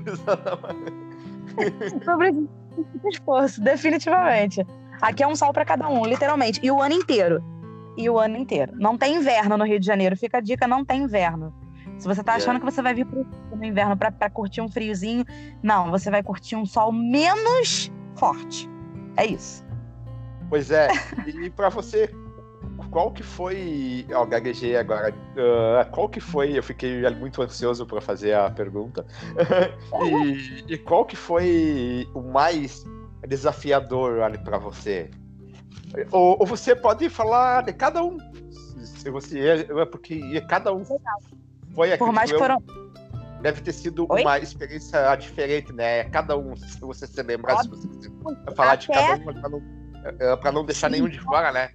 Sobre 2.05 2.49
esforço, 3.11 3.61
definitivamente. 3.61 4.65
Aqui 5.01 5.23
é 5.23 5.27
um 5.27 5.37
sol 5.37 5.53
para 5.53 5.65
cada 5.65 5.89
um, 5.89 6.05
literalmente. 6.05 6.61
E 6.63 6.71
o 6.71 6.81
ano 6.81 6.95
inteiro. 6.95 7.43
E 7.97 8.09
o 8.09 8.19
ano 8.19 8.37
inteiro. 8.37 8.73
Não 8.77 8.97
tem 8.97 9.17
inverno 9.17 9.57
no 9.57 9.65
Rio 9.65 9.81
de 9.81 9.87
Janeiro. 9.87 10.17
Fica 10.17 10.39
a 10.39 10.41
dica, 10.41 10.67
não 10.67 10.85
tem 10.85 11.03
inverno. 11.03 11.53
Se 11.99 12.07
você 12.07 12.23
tá 12.23 12.35
achando 12.35 12.61
que 12.61 12.65
você 12.65 12.81
vai 12.81 12.95
vir 12.95 13.07
pro 13.07 13.27
no 13.57 13.65
inverno 13.65 13.97
para 13.97 14.31
curtir 14.31 14.61
um 14.61 14.69
friozinho, 14.69 15.25
não, 15.61 15.91
você 15.91 16.11
vai 16.11 16.23
curtir 16.23 16.55
um 16.55 16.65
sol 16.65 16.93
menos 16.93 17.91
forte. 18.15 18.71
É 19.17 19.27
isso. 19.27 19.67
Pois 20.49 20.71
é. 20.71 20.89
E 21.27 21.51
para 21.51 21.69
você, 21.69 22.09
qual 22.91 23.11
que 23.11 23.23
foi. 23.23 24.07
Ó, 24.13 24.23
oh, 24.23 24.27
gaguejei 24.27 24.77
agora. 24.77 25.13
Uh, 25.13 25.91
qual 25.91 26.09
que 26.09 26.21
foi? 26.21 26.57
Eu 26.57 26.63
fiquei 26.63 27.03
muito 27.11 27.43
ansioso 27.43 27.85
para 27.85 28.01
fazer 28.01 28.35
a 28.35 28.51
pergunta. 28.51 29.05
e, 30.07 30.73
e, 30.73 30.79
qual 30.79 31.05
que 31.05 31.17
foi 31.17 32.09
o 32.15 32.23
mais 32.23 32.85
desafiador 33.27 34.23
ali 34.23 34.39
para 34.39 34.59
você? 34.59 35.11
Ou, 36.13 36.37
ou, 36.41 36.47
você 36.47 36.77
pode 36.77 37.09
falar 37.09 37.63
de 37.63 37.73
cada 37.73 38.03
um. 38.03 38.19
Se 38.85 39.11
você 39.11 39.49
é, 39.49 39.85
porque 39.87 40.41
cada 40.43 40.73
um 40.73 40.85
foi 40.85 41.97
Por 41.97 42.13
mais 42.13 42.31
que 42.31 42.39
foram 42.39 42.63
deve 43.41 43.61
ter 43.61 43.73
sido 43.73 44.07
Oi? 44.11 44.23
uma 44.23 44.39
experiência 44.39 45.15
diferente, 45.17 45.73
né? 45.73 46.05
Cada 46.05 46.37
um, 46.37 46.57
se 46.57 46.81
você 46.81 47.07
se 47.07 47.23
lembrar, 47.23 47.63
se 47.63 47.69
você 47.69 47.89
falar 48.55 48.73
Até... 48.73 48.77
de 48.77 48.89
cada 48.89 49.15
um, 49.15 49.25
para 49.41 49.49
não, 49.49 49.63
é, 50.05 50.53
não 50.53 50.65
deixar 50.65 50.89
Sim. 50.89 50.93
nenhum 50.97 51.09
de 51.09 51.21
fora, 51.21 51.53
né? 51.53 51.71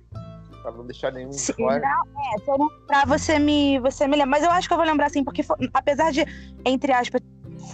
Pra 0.62 0.72
não 0.72 0.86
deixar 0.86 1.12
nenhum 1.12 1.30
de 1.30 1.40
Sim, 1.40 1.54
fora. 1.54 1.80
Não, 1.80 2.22
é, 2.22 2.40
se 2.40 2.50
eu 2.50 2.58
não 2.58 2.68
lembrar, 2.68 3.08
você 3.08 3.40
me, 3.40 3.80
você 3.80 4.08
me 4.08 4.16
lembra. 4.16 4.28
Mas 4.28 4.44
eu 4.44 4.52
acho 4.52 4.68
que 4.68 4.74
eu 4.74 4.78
vou 4.78 4.86
lembrar 4.86 5.08
assim, 5.08 5.24
porque 5.24 5.44
foi, 5.44 5.58
apesar 5.74 6.12
de, 6.12 6.26
entre 6.66 6.92
aspas, 6.92 7.22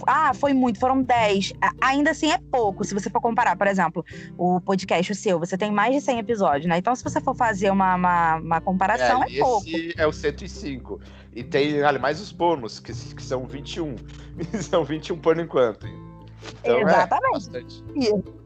ah, 0.06 0.32
foi 0.34 0.52
muito, 0.52 0.78
foram 0.78 1.02
10. 1.02 1.52
Ainda 1.80 2.10
assim 2.10 2.30
é 2.30 2.38
pouco, 2.38 2.84
se 2.84 2.94
você 2.94 3.10
for 3.10 3.20
comparar. 3.20 3.56
Por 3.56 3.66
exemplo, 3.66 4.04
o 4.36 4.60
podcast 4.60 5.12
o 5.12 5.14
seu, 5.14 5.38
você 5.38 5.56
tem 5.56 5.70
mais 5.70 5.94
de 5.94 6.00
100 6.00 6.18
episódios, 6.18 6.66
né? 6.66 6.78
Então, 6.78 6.94
se 6.94 7.02
você 7.02 7.20
for 7.20 7.34
fazer 7.34 7.70
uma, 7.70 7.94
uma, 7.94 8.36
uma 8.36 8.60
comparação, 8.60 9.22
é, 9.24 9.36
é 9.36 9.38
pouco. 9.38 9.66
Esse 9.68 9.94
é 9.96 10.06
o 10.06 10.12
105. 10.12 11.00
E 11.34 11.44
tem 11.44 11.82
ali, 11.82 11.98
mais 11.98 12.20
os 12.20 12.32
bônus, 12.32 12.80
que, 12.80 12.92
que 12.92 13.22
são 13.22 13.46
21. 13.46 13.96
são 14.62 14.84
21 14.84 15.18
por 15.18 15.38
enquanto. 15.38 15.86
Então, 15.86 16.78
é 16.78 16.82
Exatamente. 16.82 17.84
É 17.96 18.40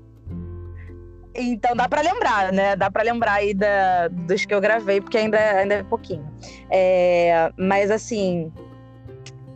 então 1.36 1.74
dá 1.74 1.88
para 1.88 2.00
lembrar, 2.00 2.52
né? 2.52 2.76
Dá 2.76 2.90
para 2.90 3.02
lembrar 3.02 3.34
aí 3.34 3.52
da, 3.52 4.08
dos 4.08 4.44
que 4.44 4.54
eu 4.54 4.60
gravei, 4.60 5.00
porque 5.00 5.18
ainda, 5.18 5.38
ainda 5.38 5.74
é 5.74 5.82
pouquinho. 5.82 6.24
É, 6.70 7.52
mas 7.56 7.90
assim, 7.90 8.52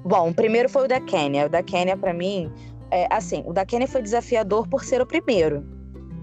Bom, 0.09 0.31
o 0.31 0.35
primeiro 0.35 0.71
foi 0.71 0.87
o 0.87 0.89
da 0.89 0.99
Kenya. 0.99 1.45
O 1.45 1.49
da 1.51 1.63
Kenya, 1.63 1.95
para 1.95 2.15
mim, 2.15 2.51
é, 2.91 3.07
assim, 3.11 3.43
o 3.45 3.53
da 3.53 3.67
Kenya 3.67 3.87
foi 3.87 4.01
desafiador 4.01 4.67
por 4.67 4.83
ser 4.83 5.03
o 5.03 5.07
primeiro. 5.07 5.63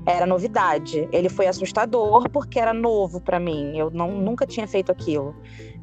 Era 0.07 0.25
novidade. 0.25 1.07
Ele 1.11 1.29
foi 1.29 1.45
assustador 1.45 2.27
porque 2.31 2.59
era 2.59 2.73
novo 2.73 3.21
para 3.21 3.39
mim. 3.39 3.77
Eu 3.77 3.91
não, 3.91 4.11
nunca 4.19 4.47
tinha 4.47 4.67
feito 4.67 4.91
aquilo. 4.91 5.35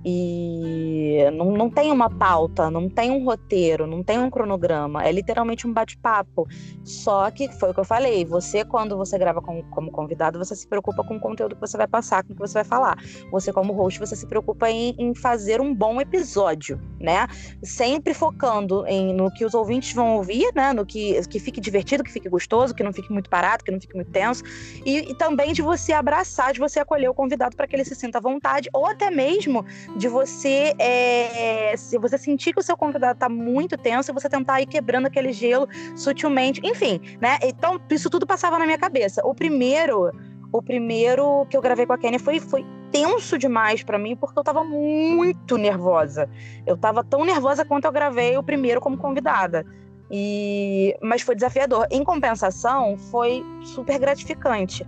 E 0.04 1.18
não, 1.32 1.52
não 1.52 1.70
tem 1.70 1.92
uma 1.92 2.10
pauta, 2.10 2.68
não 2.68 2.88
tem 2.88 3.12
um 3.12 3.24
roteiro, 3.24 3.86
não 3.86 4.02
tem 4.02 4.18
um 4.18 4.28
cronograma. 4.28 5.04
É 5.04 5.12
literalmente 5.12 5.64
um 5.64 5.72
bate-papo. 5.72 6.48
Só 6.82 7.30
que 7.30 7.48
foi 7.52 7.70
o 7.70 7.74
que 7.74 7.80
eu 7.80 7.84
falei: 7.84 8.24
você, 8.24 8.64
quando 8.64 8.96
você 8.96 9.16
grava 9.16 9.40
com, 9.40 9.62
como 9.70 9.92
convidado, 9.92 10.40
você 10.40 10.56
se 10.56 10.66
preocupa 10.66 11.04
com 11.04 11.16
o 11.16 11.20
conteúdo 11.20 11.54
que 11.54 11.60
você 11.60 11.76
vai 11.76 11.86
passar, 11.86 12.24
com 12.24 12.32
o 12.32 12.34
que 12.34 12.40
você 12.40 12.54
vai 12.54 12.64
falar. 12.64 12.98
Você, 13.30 13.52
como 13.52 13.72
host, 13.72 14.00
você 14.00 14.16
se 14.16 14.26
preocupa 14.26 14.68
em, 14.68 14.94
em 14.98 15.14
fazer 15.14 15.60
um 15.60 15.72
bom 15.72 16.00
episódio, 16.00 16.80
né? 17.02 17.26
Sempre 17.62 18.14
focando 18.14 18.86
em, 18.86 19.12
no 19.12 19.30
que 19.32 19.44
os 19.44 19.54
ouvintes 19.54 19.92
vão 19.92 20.16
ouvir, 20.16 20.52
né? 20.54 20.72
No 20.72 20.86
que, 20.86 21.20
que 21.28 21.38
fique 21.38 21.60
divertido, 21.60 22.04
que 22.04 22.12
fique 22.12 22.28
gostoso, 22.28 22.74
que 22.74 22.82
não 22.82 22.92
fique 22.92 23.12
muito 23.12 23.28
parado, 23.28 23.64
que 23.64 23.70
não 23.70 23.80
fique 23.80 23.94
muito 23.94 24.10
tenso. 24.10 24.42
E, 24.86 25.10
e 25.10 25.14
também 25.14 25.52
de 25.52 25.62
você 25.62 25.92
abraçar, 25.92 26.52
de 26.52 26.60
você 26.60 26.80
acolher 26.80 27.08
o 27.08 27.14
convidado 27.14 27.56
para 27.56 27.66
que 27.66 27.74
ele 27.76 27.84
se 27.84 27.94
sinta 27.94 28.18
à 28.18 28.20
vontade, 28.20 28.68
ou 28.72 28.86
até 28.86 29.10
mesmo 29.10 29.64
de 29.96 30.08
você, 30.08 30.74
é, 30.78 31.74
se 31.76 31.98
você 31.98 32.16
sentir 32.16 32.52
que 32.52 32.60
o 32.60 32.62
seu 32.62 32.76
convidado 32.76 33.14
está 33.14 33.28
muito 33.28 33.76
tenso, 33.76 34.12
você 34.12 34.28
tentar 34.28 34.60
ir 34.60 34.66
quebrando 34.66 35.06
aquele 35.06 35.32
gelo 35.32 35.68
sutilmente, 35.96 36.60
enfim, 36.64 37.00
né? 37.20 37.38
Então, 37.42 37.80
isso 37.90 38.08
tudo 38.08 38.26
passava 38.26 38.58
na 38.58 38.64
minha 38.64 38.78
cabeça. 38.78 39.20
O 39.24 39.34
primeiro, 39.34 40.10
o 40.52 40.62
primeiro 40.62 41.46
que 41.46 41.56
eu 41.56 41.62
gravei 41.62 41.86
com 41.86 41.94
a 41.94 41.98
Kenny 41.98 42.18
foi, 42.18 42.38
foi 42.38 42.64
tenso 42.90 43.38
demais 43.38 43.82
para 43.82 43.98
mim, 43.98 44.14
porque 44.14 44.38
eu 44.38 44.44
tava 44.44 44.62
muito 44.62 45.56
nervosa. 45.56 46.28
Eu 46.66 46.76
tava 46.76 47.02
tão 47.02 47.24
nervosa 47.24 47.64
quanto 47.64 47.86
eu 47.86 47.92
gravei 47.92 48.36
o 48.36 48.42
primeiro 48.42 48.80
como 48.80 48.98
convidada. 48.98 49.64
E, 50.10 50.94
mas 51.00 51.22
foi 51.22 51.34
desafiador. 51.34 51.86
Em 51.90 52.04
compensação, 52.04 52.98
foi 53.10 53.42
super 53.62 53.98
gratificante, 53.98 54.86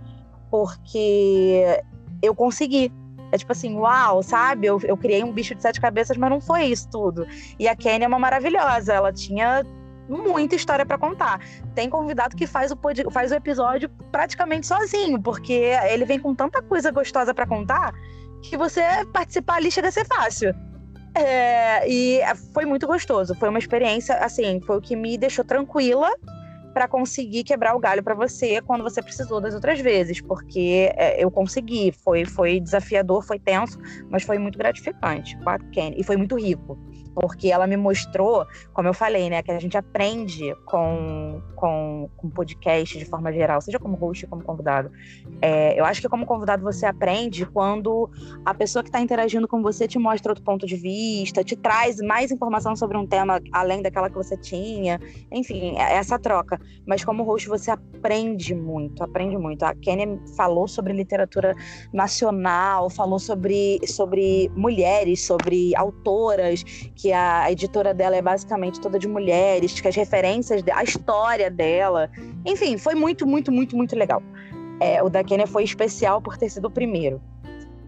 porque 0.51 1.81
eu 2.21 2.35
consegui 2.35 2.91
é 3.31 3.37
tipo 3.37 3.51
assim, 3.51 3.75
uau, 3.75 4.21
sabe? 4.21 4.67
Eu, 4.67 4.79
eu 4.83 4.95
criei 4.95 5.23
um 5.23 5.31
bicho 5.31 5.55
de 5.55 5.61
sete 5.61 5.81
cabeças, 5.81 6.15
mas 6.15 6.29
não 6.29 6.39
foi 6.39 6.65
isso 6.65 6.87
tudo. 6.89 7.25
E 7.59 7.67
a 7.67 7.75
Kenny 7.75 8.05
é 8.05 8.07
uma 8.07 8.19
maravilhosa, 8.19 8.93
ela 8.93 9.11
tinha 9.11 9.65
muita 10.07 10.55
história 10.55 10.85
para 10.85 10.97
contar. 10.97 11.39
Tem 11.73 11.89
convidado 11.89 12.35
que 12.35 12.47
faz 12.47 12.71
o, 12.71 12.79
faz 13.11 13.31
o 13.31 13.35
episódio 13.35 13.89
praticamente 14.11 14.67
sozinho, 14.67 15.21
porque 15.21 15.71
ele 15.89 16.05
vem 16.05 16.19
com 16.19 16.33
tanta 16.33 16.61
coisa 16.61 16.91
gostosa 16.91 17.33
para 17.33 17.47
contar 17.47 17.93
que 18.43 18.57
você 18.57 18.81
participar 19.11 19.55
ali 19.55 19.71
chega 19.71 19.87
a 19.87 19.91
ser 19.91 20.05
fácil. 20.05 20.53
É, 21.15 21.87
e 21.89 22.19
foi 22.53 22.65
muito 22.65 22.85
gostoso. 22.85 23.33
Foi 23.35 23.49
uma 23.49 23.59
experiência, 23.59 24.15
assim, 24.17 24.59
foi 24.61 24.77
o 24.77 24.81
que 24.81 24.95
me 24.95 25.17
deixou 25.17 25.45
tranquila 25.45 26.11
para 26.73 26.89
conseguir 26.89 27.45
quebrar 27.45 27.73
o 27.73 27.79
galho 27.79 28.03
para 28.03 28.13
você 28.13 28.61
quando 28.61 28.83
você 28.83 29.01
precisou 29.01 29.39
das 29.39 29.55
outras 29.55 29.79
vezes, 29.79 30.19
porque 30.19 30.91
é, 30.97 31.23
eu 31.23 31.31
consegui. 31.31 31.93
Foi, 32.03 32.25
foi 32.25 32.59
desafiador, 32.59 33.23
foi 33.23 33.39
tenso, 33.39 33.79
mas 34.09 34.23
foi 34.23 34.37
muito 34.37 34.57
gratificante 34.57 35.37
a 35.45 35.57
Kenny, 35.57 35.95
e 35.97 36.03
foi 36.03 36.17
muito 36.17 36.37
rico 36.37 36.77
porque 37.15 37.49
ela 37.49 37.65
me 37.65 37.77
mostrou, 37.77 38.45
como 38.73 38.89
eu 38.89 38.93
falei, 38.93 39.29
né, 39.29 39.41
que 39.41 39.49
a 39.49 39.59
gente 39.59 39.77
aprende 39.77 40.53
com, 40.65 41.41
com, 41.55 42.09
com 42.17 42.29
podcast 42.29 42.99
de 42.99 43.05
forma 43.05 43.31
geral, 43.31 43.61
seja 43.61 43.79
como 43.79 43.95
host, 43.95 44.27
como 44.27 44.43
convidado. 44.43 44.91
É, 45.41 45.79
eu 45.79 45.85
acho 45.85 46.01
que 46.01 46.09
como 46.09 46.25
convidado 46.25 46.61
você 46.61 46.85
aprende 46.85 47.45
quando 47.45 48.09
a 48.43 48.53
pessoa 48.53 48.83
que 48.83 48.89
está 48.89 48.99
interagindo 48.99 49.47
com 49.47 49.61
você 49.61 49.87
te 49.87 49.97
mostra 49.97 50.31
outro 50.31 50.43
ponto 50.43 50.67
de 50.67 50.75
vista, 50.75 51.43
te 51.43 51.55
traz 51.55 51.97
mais 52.01 52.31
informação 52.31 52.75
sobre 52.75 52.97
um 52.97 53.07
tema 53.07 53.41
além 53.53 53.81
daquela 53.81 54.09
que 54.09 54.15
você 54.15 54.35
tinha, 54.35 54.99
enfim, 55.31 55.77
é 55.77 55.95
essa 55.95 56.19
troca. 56.19 56.59
Mas 56.85 57.05
como 57.05 57.23
host 57.23 57.47
você 57.47 57.71
aprende 57.71 58.53
muito, 58.53 59.01
aprende 59.03 59.37
muito. 59.37 59.63
A 59.63 59.73
Kenya 59.73 60.19
falou 60.35 60.67
sobre 60.67 60.91
literatura 60.91 61.55
nacional, 61.93 62.89
falou 62.89 63.19
sobre, 63.19 63.79
sobre 63.87 64.51
mulheres, 64.55 65.25
sobre 65.25 65.73
autoras 65.75 66.63
que 66.95 67.04
que 67.05 67.13
a 67.13 67.51
editora 67.51 67.93
dela 67.93 68.15
é 68.15 68.21
basicamente 68.21 68.81
toda 68.81 68.97
de 68.97 69.07
mulheres, 69.07 69.79
que 69.79 69.87
as 69.87 69.95
referências, 69.95 70.63
a 70.73 70.83
história 70.83 71.51
dela. 71.51 72.09
Enfim, 72.43 72.79
foi 72.79 72.95
muito, 72.95 73.27
muito, 73.27 73.51
muito, 73.51 73.77
muito 73.77 73.95
legal. 73.95 74.23
É, 74.79 75.03
o 75.03 75.07
da 75.07 75.23
Kenya 75.23 75.45
foi 75.45 75.63
especial 75.63 76.19
por 76.19 76.35
ter 76.35 76.49
sido 76.49 76.65
o 76.65 76.71
primeiro. 76.71 77.21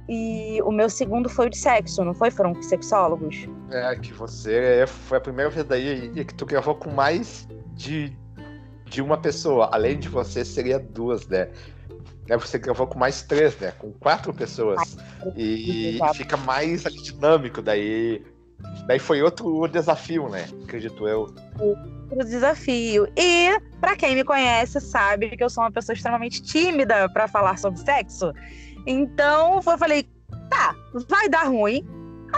E 0.08 0.62
o 0.62 0.72
meu 0.72 0.88
segundo 0.88 1.28
foi 1.30 1.48
o 1.48 1.50
de 1.50 1.58
sexo, 1.58 2.06
não 2.06 2.14
foi? 2.14 2.30
Foram 2.30 2.62
sexólogos? 2.62 3.50
É, 3.72 3.96
que 3.96 4.14
você 4.14 4.86
foi 4.86 5.18
a 5.18 5.22
primeira 5.22 5.50
vez 5.50 5.66
daí 5.66 6.24
que 6.24 6.36
tu 6.36 6.46
gravou 6.46 6.76
com 6.76 6.92
mais 6.92 7.48
de, 7.74 8.16
de 8.86 9.02
uma 9.02 9.18
pessoa. 9.18 9.68
Além 9.74 9.98
de 9.98 10.10
você, 10.10 10.46
seria 10.46 10.78
duas, 10.78 11.28
né? 11.28 11.50
É, 12.30 12.38
você 12.38 12.60
gravou 12.60 12.86
com 12.86 13.00
mais 13.00 13.24
três, 13.24 13.58
né? 13.58 13.72
Com 13.80 13.92
quatro 13.94 14.32
pessoas. 14.32 14.96
E 15.36 15.98
fica 16.14 16.38
mais 16.38 16.86
ali, 16.86 17.02
dinâmico, 17.02 17.64
daí. 17.64 18.37
Daí 18.88 19.00
foi 19.00 19.22
outro 19.22 19.68
desafio, 19.68 20.30
né? 20.30 20.48
Acredito 20.64 21.08
eu. 21.08 21.34
Outro 21.60 22.26
desafio. 22.26 23.08
E, 23.18 23.60
para 23.82 23.96
quem 23.96 24.16
me 24.16 24.24
conhece, 24.24 24.80
sabe 24.80 25.36
que 25.36 25.44
eu 25.44 25.50
sou 25.50 25.64
uma 25.64 25.72
pessoa 25.72 25.94
extremamente 25.94 26.42
tímida 26.42 27.10
para 27.10 27.28
falar 27.28 27.58
sobre 27.58 27.80
sexo. 27.80 28.34
Então, 28.86 29.56
eu 29.56 29.78
falei, 29.78 30.10
tá, 30.50 30.74
vai 31.10 31.28
dar 31.28 31.44
ruim, 31.44 31.86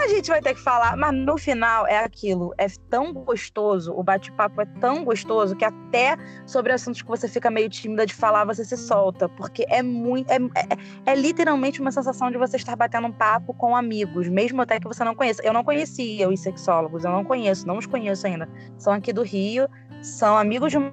a 0.00 0.08
gente 0.08 0.28
vai 0.28 0.40
ter 0.40 0.54
que 0.54 0.60
falar, 0.60 0.96
mas 0.96 1.14
no 1.14 1.36
final 1.36 1.86
é 1.86 1.98
aquilo, 1.98 2.52
é 2.58 2.66
tão 2.88 3.12
gostoso, 3.12 3.92
o 3.92 4.02
bate-papo 4.02 4.60
é 4.62 4.66
tão 4.80 5.04
gostoso 5.04 5.54
que 5.54 5.64
até 5.64 6.16
sobre 6.46 6.72
assuntos 6.72 7.02
que 7.02 7.08
você 7.08 7.28
fica 7.28 7.50
meio 7.50 7.68
tímida 7.68 8.06
de 8.06 8.14
falar, 8.14 8.44
você 8.44 8.64
se 8.64 8.76
solta, 8.76 9.28
porque 9.28 9.66
é 9.68 9.82
muito, 9.82 10.30
é, 10.30 10.36
é, 10.36 11.12
é 11.12 11.14
literalmente 11.14 11.80
uma 11.80 11.92
sensação 11.92 12.30
de 12.30 12.38
você 12.38 12.56
estar 12.56 12.76
batendo 12.76 13.08
um 13.08 13.12
papo 13.12 13.52
com 13.54 13.76
amigos, 13.76 14.28
mesmo 14.28 14.62
até 14.62 14.80
que 14.80 14.88
você 14.88 15.04
não 15.04 15.14
conheça. 15.14 15.42
Eu 15.44 15.52
não 15.52 15.62
conhecia 15.62 16.28
os 16.28 16.40
sexólogos, 16.40 17.04
eu 17.04 17.10
não 17.10 17.24
conheço, 17.24 17.66
não 17.66 17.78
os 17.78 17.86
conheço 17.86 18.26
ainda. 18.26 18.48
São 18.78 18.92
aqui 18.92 19.12
do 19.12 19.22
Rio, 19.22 19.68
são 20.02 20.36
amigos 20.36 20.72
de 20.72 20.78
uma 20.78 20.92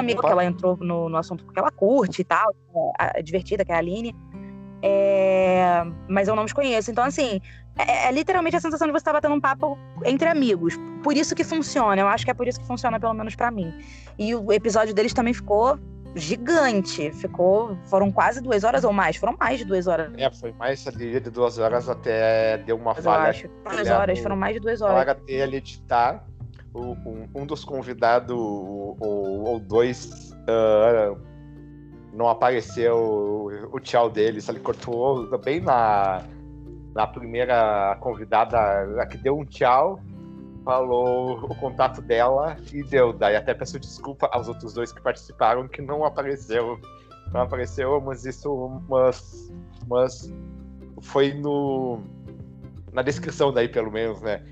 amiga 0.00 0.20
que 0.20 0.26
ela 0.26 0.44
entrou 0.44 0.76
no, 0.76 1.08
no 1.08 1.16
assunto 1.16 1.44
porque 1.44 1.58
ela 1.58 1.70
curte 1.70 2.22
e 2.22 2.24
tal, 2.24 2.54
é, 2.98 3.22
divertida, 3.22 3.64
que 3.64 3.72
é 3.72 3.74
a 3.74 3.78
Aline. 3.78 4.14
É... 4.82 5.84
Mas 6.08 6.28
eu 6.28 6.36
não 6.36 6.44
os 6.44 6.52
conheço. 6.52 6.90
Então, 6.90 7.04
assim, 7.04 7.40
é, 7.78 8.08
é 8.08 8.12
literalmente 8.12 8.56
a 8.56 8.60
sensação 8.60 8.86
de 8.86 8.92
você 8.92 8.98
estar 8.98 9.12
batendo 9.12 9.34
um 9.34 9.40
papo 9.40 9.78
entre 10.04 10.28
amigos. 10.28 10.74
Por 11.02 11.16
isso 11.16 11.34
que 11.34 11.44
funciona. 11.44 12.00
Eu 12.00 12.08
acho 12.08 12.24
que 12.24 12.30
é 12.30 12.34
por 12.34 12.48
isso 12.48 12.60
que 12.60 12.66
funciona, 12.66 12.98
pelo 12.98 13.14
menos 13.14 13.34
para 13.36 13.50
mim. 13.50 13.72
E 14.18 14.34
o 14.34 14.52
episódio 14.52 14.92
deles 14.92 15.14
também 15.14 15.32
ficou 15.32 15.78
gigante. 16.14 17.10
Ficou. 17.12 17.76
Foram 17.84 18.10
quase 18.10 18.40
duas 18.40 18.64
horas 18.64 18.82
ou 18.84 18.92
mais. 18.92 19.16
Foram 19.16 19.36
mais 19.38 19.58
de 19.58 19.64
duas 19.64 19.86
horas. 19.86 20.12
É, 20.16 20.30
foi 20.30 20.52
mais 20.52 20.86
ali 20.86 21.20
de 21.20 21.30
duas 21.30 21.58
horas 21.58 21.88
até 21.88 22.58
deu 22.58 22.76
uma 22.76 22.94
Mas 22.94 23.04
falha. 23.04 23.22
Eu 23.22 23.30
acho. 23.30 23.48
Duas 23.48 23.88
horas, 23.88 24.18
foram 24.18 24.36
mais 24.36 24.54
de 24.54 24.60
duas 24.60 24.80
horas. 24.80 25.04
Para 25.04 25.18
ele 25.28 25.58
editar, 25.58 26.24
um, 26.74 27.28
um 27.34 27.46
dos 27.46 27.64
convidados, 27.64 28.34
ou, 28.36 28.96
ou 29.00 29.60
dois. 29.60 30.32
Uh, 30.48 31.27
não 32.12 32.28
apareceu 32.28 32.96
o, 32.96 33.76
o 33.76 33.80
tchau 33.80 34.10
deles, 34.10 34.48
ele 34.48 34.60
cortou 34.60 35.38
bem 35.38 35.60
na, 35.60 36.22
na 36.94 37.06
primeira 37.06 37.96
convidada, 38.00 38.58
a 39.00 39.06
que 39.06 39.18
deu 39.18 39.38
um 39.38 39.44
tchau, 39.44 40.00
falou 40.64 41.44
o 41.44 41.54
contato 41.54 42.00
dela 42.02 42.56
e 42.72 42.82
deu. 42.82 43.12
Daí 43.12 43.36
até 43.36 43.54
peço 43.54 43.78
desculpa 43.78 44.28
aos 44.32 44.48
outros 44.48 44.74
dois 44.74 44.92
que 44.92 45.00
participaram 45.00 45.68
que 45.68 45.80
não 45.80 46.04
apareceu. 46.04 46.78
Não 47.32 47.42
apareceu, 47.42 48.00
mas 48.00 48.24
isso 48.24 48.80
mas, 48.88 49.52
mas 49.86 50.32
foi 51.02 51.34
no 51.34 52.00
na 52.92 53.02
descrição 53.02 53.52
daí, 53.52 53.68
pelo 53.68 53.90
menos, 53.90 54.20
né? 54.22 54.42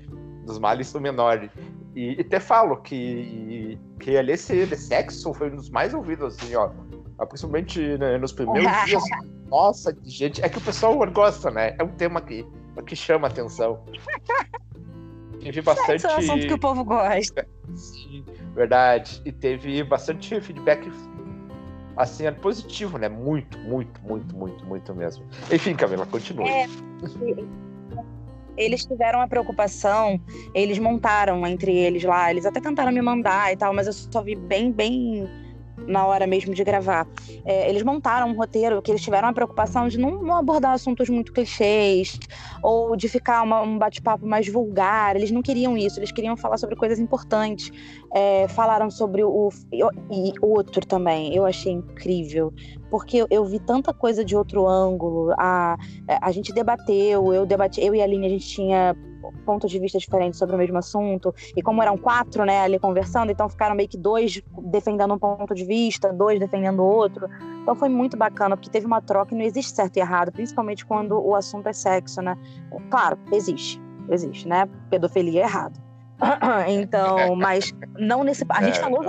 Dos 0.45 0.59
males 0.59 0.93
do 0.93 1.01
menor. 1.01 1.49
E, 1.95 2.15
e 2.15 2.21
até 2.21 2.39
falo 2.39 2.77
que, 2.77 3.79
que 3.99 4.15
ali 4.15 4.33
esse 4.33 4.65
de 4.67 4.77
sexo 4.77 5.33
foi 5.33 5.51
um 5.51 5.55
dos 5.55 5.69
mais 5.71 5.93
ouvidos, 5.93 6.35
assim, 6.35 6.55
ó 6.55 6.69
principalmente 7.25 7.79
né, 7.97 8.17
nos 8.17 8.31
primeiros 8.31 8.71
dias. 8.85 9.03
Nossa, 9.49 9.95
gente, 10.03 10.43
é 10.43 10.49
que 10.49 10.57
o 10.57 10.61
pessoal 10.61 10.93
gosta, 11.11 11.49
né? 11.49 11.75
É 11.79 11.83
um 11.83 11.89
tema 11.89 12.21
que, 12.21 12.45
que 12.85 12.95
chama 12.95 13.27
atenção. 13.27 13.83
Teve 15.41 15.61
bastante. 15.61 16.05
É 16.05 16.09
um 16.09 16.17
assunto 16.17 16.47
que 16.47 16.53
o 16.53 16.59
povo 16.59 16.83
gosta. 16.83 17.47
Sim, 17.75 18.25
verdade. 18.53 19.21
E 19.23 19.31
teve 19.31 19.83
bastante 19.83 20.39
feedback 20.41 20.91
assim, 21.95 22.25
é 22.25 22.31
positivo, 22.31 22.97
né? 22.97 23.09
Muito, 23.09 23.57
muito, 23.59 24.01
muito, 24.01 24.35
muito, 24.35 24.65
muito 24.65 24.95
mesmo. 24.95 25.25
Enfim, 25.51 25.75
Camila, 25.75 26.05
continue. 26.05 26.47
É, 26.47 26.67
eles 28.57 28.85
tiveram 28.85 29.21
a 29.21 29.27
preocupação, 29.27 30.19
eles 30.53 30.79
montaram 30.79 31.45
entre 31.45 31.75
eles 31.75 32.03
lá, 32.03 32.31
eles 32.31 32.45
até 32.45 32.59
tentaram 32.59 32.91
me 32.91 33.01
mandar 33.01 33.53
e 33.53 33.57
tal, 33.57 33.73
mas 33.73 33.87
eu 33.87 33.93
só 33.93 34.21
vi 34.21 34.35
bem, 34.35 34.71
bem 34.71 35.27
na 35.87 36.05
hora 36.05 36.27
mesmo 36.27 36.53
de 36.53 36.63
gravar. 36.63 37.07
É, 37.45 37.69
eles 37.69 37.81
montaram 37.83 38.29
um 38.29 38.35
roteiro 38.35 38.81
que 38.81 38.91
eles 38.91 39.01
tiveram 39.01 39.29
a 39.29 39.33
preocupação 39.33 39.87
de 39.87 39.97
não, 39.97 40.35
abordar 40.35 40.73
assuntos 40.73 41.09
muito 41.09 41.31
clichês 41.31 42.19
ou 42.61 42.95
de 42.95 43.07
ficar 43.07 43.41
uma, 43.43 43.61
um 43.61 43.77
bate-papo 43.77 44.25
mais 44.25 44.47
vulgar. 44.47 45.15
Eles 45.15 45.31
não 45.31 45.41
queriam 45.41 45.77
isso, 45.77 45.99
eles 45.99 46.11
queriam 46.11 46.35
falar 46.35 46.57
sobre 46.57 46.75
coisas 46.75 46.99
importantes. 46.99 47.71
É, 48.13 48.47
falaram 48.49 48.89
sobre 48.89 49.23
o. 49.23 49.49
E 50.11 50.33
outro 50.41 50.85
também, 50.85 51.35
eu 51.35 51.45
achei 51.45 51.71
incrível, 51.71 52.53
porque 52.89 53.17
eu, 53.17 53.27
eu, 53.29 53.45
vi 53.45 53.59
tanta 53.59 53.93
coisa 53.93 54.23
de 54.23 54.35
outro 54.35 54.67
ângulo. 54.67 55.33
A, 55.37 55.77
a 56.21 56.31
gente 56.31 56.53
debateu, 56.53 57.33
eu 57.33 57.45
debati, 57.45 57.81
eu 57.81 57.93
e 57.95 58.01
a 58.01 58.03
Aline, 58.03 58.25
a 58.25 58.29
gente 58.29 58.47
tinha 58.47 58.95
pontos 59.45 59.69
de 59.69 59.79
vista 59.79 59.97
diferentes 59.97 60.39
sobre 60.39 60.55
o 60.55 60.57
mesmo 60.57 60.77
assunto. 60.77 61.33
E 61.55 61.61
como 61.61 61.81
eram 61.81 61.97
quatro, 61.97 62.45
né, 62.45 62.61
ali 62.61 62.79
conversando, 62.79 63.31
então 63.31 63.47
ficaram 63.49 63.75
meio 63.75 63.89
que 63.89 63.97
dois 63.97 64.41
defendendo 64.63 65.13
um 65.13 65.19
ponto 65.19 65.53
de 65.53 65.65
vista, 65.65 66.11
dois 66.11 66.39
defendendo 66.39 66.83
outro. 66.83 67.27
Então 67.61 67.75
foi 67.75 67.89
muito 67.89 68.17
bacana, 68.17 68.55
porque 68.55 68.69
teve 68.69 68.85
uma 68.85 69.01
troca 69.01 69.33
e 69.33 69.37
não 69.37 69.45
existe 69.45 69.75
certo 69.75 69.97
e 69.97 69.99
errado, 69.99 70.31
principalmente 70.31 70.85
quando 70.85 71.19
o 71.19 71.35
assunto 71.35 71.67
é 71.67 71.73
sexo, 71.73 72.21
né? 72.21 72.37
Claro, 72.89 73.17
existe, 73.31 73.81
existe, 74.09 74.47
né? 74.47 74.67
Pedofilia 74.89 75.41
é 75.41 75.43
errado. 75.43 75.79
então, 76.67 77.35
mas 77.35 77.73
não 77.97 78.23
nesse. 78.23 78.45
A 78.49 78.63
gente 78.63 78.79
é, 78.79 78.81
falou. 78.81 79.01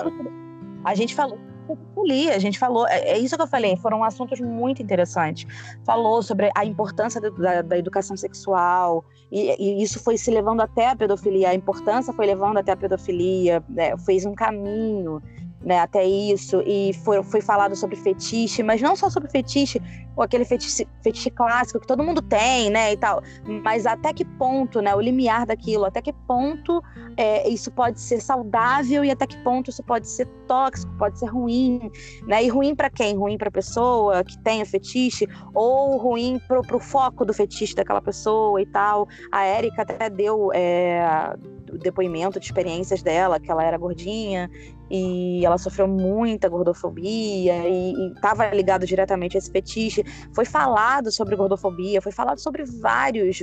A 0.85 0.95
gente 0.95 1.15
falou 1.15 1.48
ali, 1.97 2.31
a 2.31 2.39
gente 2.39 2.59
falou, 2.59 2.87
é, 2.87 3.13
é, 3.13 3.19
isso 3.19 3.37
que 3.37 3.43
eu 3.43 3.47
falei, 3.47 3.77
foram 3.77 4.05
assuntos 4.05 4.41
muito 4.41 4.83
interessantes. 4.83 5.47
Falou 5.85 6.23
sobre 6.23 6.51
a 6.55 6.65
importância 6.65 7.21
da, 7.21 7.63
da 7.63 7.79
educação 7.79 8.17
sexual, 8.17 9.05
e, 9.31 9.55
e, 9.59 9.83
isso 9.83 10.03
foi 10.03 10.17
se 10.17 10.31
levando 10.31 10.61
até 10.61 10.89
a 10.89 10.97
pedofilia, 10.97 11.51
a 11.51 11.55
importância 11.55 12.13
foi 12.13 12.27
levando 12.27 12.59
até 12.59 12.73
a 12.73 12.77
pedofilia, 12.77 13.63
né, 13.69 13.97
fez 13.99 14.25
um 14.25 14.35
caminho 14.35 15.23
né, 15.61 15.81
até 15.81 16.05
isso, 16.05 16.63
e 16.67 16.93
foi, 17.05 17.23
foi 17.23 17.41
falado 17.41 17.75
sobre 17.75 17.97
fetiche, 17.97 18.63
mas 18.63 18.81
não 18.81 18.95
só 18.95 19.11
sobre 19.11 19.31
fetiche, 19.31 19.81
ou 20.17 20.23
aquele 20.23 20.45
fetiche, 20.45 20.87
fetiche 21.03 21.31
clássico 21.31 21.81
que 21.81 21.87
todo 21.87 22.03
mundo 22.03 22.21
tem, 22.23 22.71
né, 22.71 22.93
e 22.93 22.97
tal, 22.97 23.23
mas 23.63 23.87
até 23.87 24.13
que 24.13 24.25
ponto, 24.25 24.81
né, 24.81 24.95
o 24.95 25.01
limiar 25.01 25.47
daquilo, 25.47 25.85
até 25.85 26.01
que 26.01 26.13
ponto 26.13 26.83
é, 27.17 27.49
isso 27.49 27.71
pode 27.71 28.01
ser 28.01 28.21
saudável 28.21 29.05
e 29.05 29.11
até 29.11 29.27
que 29.27 29.37
ponto 29.39 29.71
isso 29.71 29.83
pode 29.83 30.09
ser 30.09 30.27
tóxico, 30.47 30.93
pode 30.97 31.19
ser 31.19 31.27
ruim, 31.27 31.91
né, 32.27 32.45
e 32.45 32.49
ruim 32.49 32.75
para 32.75 32.91
quem? 32.91 33.17
Ruim 33.17 33.37
para 33.37 33.49
a 33.49 33.53
pessoa 33.53 34.25
que 34.25 34.39
tem 34.39 34.63
o 34.63 34.67
fetiche, 34.67 35.27
ou 35.55 35.97
ruim 35.99 36.41
pro, 36.47 36.63
pro 36.63 36.79
foco 36.79 37.25
do 37.25 37.35
fetiche 37.35 37.75
daquela 37.75 38.01
pessoa 38.01 38.61
e 38.61 38.67
tal. 38.67 39.09
A 39.33 39.45
Érica 39.45 39.83
até 39.83 40.09
deu 40.11 40.51
é, 40.55 41.35
depoimento 41.77 42.39
de 42.39 42.47
experiências 42.47 43.03
dela, 43.03 43.39
que 43.39 43.51
ela 43.51 43.65
era 43.65 43.77
gordinha 43.77 44.49
e 44.91 45.45
ela 45.45 45.59
sofreu 45.59 45.87
muita 45.87 46.49
gordofobia 46.49 47.69
e 47.69 48.13
estava 48.15 48.49
ligado 48.51 48.87
diretamente 48.87 49.37
a 49.37 49.39
esse 49.39 49.51
fetiche. 49.51 50.03
Foi 50.33 50.45
falado 50.45 51.13
sobre 51.13 51.37
gordofobia, 51.37 52.01
foi 52.01 52.13
falado 52.13 52.39
sobre 52.39 52.65
vários. 52.65 53.39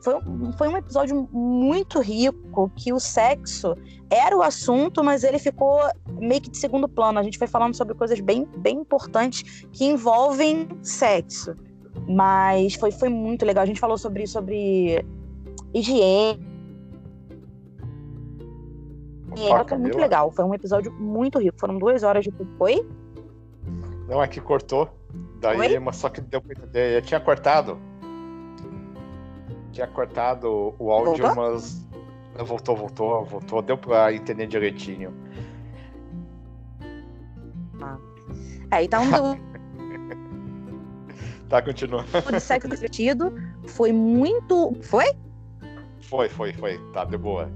Foi, 0.00 0.14
foi 0.56 0.68
um 0.68 0.76
episódio 0.76 1.28
muito 1.32 2.00
rico 2.00 2.70
que 2.76 2.92
o 2.92 3.00
sexo 3.00 3.74
era 4.08 4.36
o 4.36 4.42
assunto, 4.42 5.02
mas 5.02 5.24
ele 5.24 5.38
ficou 5.38 5.80
meio 6.20 6.40
que 6.40 6.50
de 6.50 6.58
segundo 6.58 6.88
plano. 6.88 7.18
A 7.18 7.22
gente 7.22 7.38
foi 7.38 7.48
falando 7.48 7.74
sobre 7.74 7.94
coisas 7.94 8.20
bem, 8.20 8.46
bem 8.58 8.78
importantes 8.78 9.66
que 9.72 9.84
envolvem 9.84 10.68
sexo. 10.82 11.56
Mas 12.08 12.74
foi, 12.74 12.92
foi 12.92 13.08
muito 13.08 13.44
legal. 13.44 13.62
A 13.62 13.66
gente 13.66 13.80
falou 13.80 13.98
sobre, 13.98 14.26
sobre 14.26 15.04
higiene 15.72 16.53
e 19.36 19.68
foi 19.68 19.78
muito 19.78 19.98
legal. 19.98 20.30
Foi 20.30 20.44
um 20.44 20.54
episódio 20.54 20.92
muito 20.92 21.38
rico. 21.38 21.58
Foram 21.58 21.78
duas 21.78 22.02
horas 22.02 22.24
de. 22.24 22.32
Oi? 22.58 22.86
Não, 24.08 24.22
é 24.22 24.28
que 24.28 24.40
cortou. 24.40 24.88
Daí, 25.40 25.58
Oi? 25.58 25.78
mas 25.78 25.96
só 25.96 26.08
que 26.08 26.20
deu 26.20 26.40
pra 26.40 26.52
entender. 26.52 26.96
Eu 26.96 27.02
tinha 27.02 27.20
cortado. 27.20 27.78
Tinha 29.72 29.86
cortado 29.86 30.74
o 30.78 30.90
áudio, 30.90 31.24
voltou? 31.24 31.36
mas. 31.36 31.84
Voltou, 32.36 32.76
voltou, 32.76 33.24
voltou. 33.24 33.62
Deu 33.62 33.78
pra 33.78 34.12
entender 34.12 34.46
direitinho. 34.46 35.12
Ah. 37.80 37.98
É, 38.70 38.84
então. 38.84 39.02
tá, 41.48 41.62
continua. 41.62 42.04
De 42.30 42.40
sexo 42.40 42.68
divertido 42.68 43.32
foi 43.66 43.92
muito. 43.92 44.72
Foi? 44.82 45.12
Foi, 46.00 46.28
foi, 46.28 46.52
foi. 46.52 46.78
Tá, 46.92 47.04
de 47.04 47.16
boa. 47.16 47.50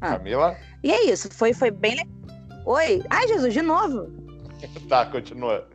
Ah. 0.00 0.12
Camila? 0.16 0.56
E 0.82 0.90
é 0.90 1.04
isso, 1.10 1.28
foi, 1.32 1.52
foi 1.52 1.70
bem. 1.70 2.08
Oi! 2.64 3.02
Ai, 3.10 3.28
Jesus, 3.28 3.52
de 3.52 3.62
novo! 3.62 4.10
tá, 4.88 5.06
continua. 5.06 5.68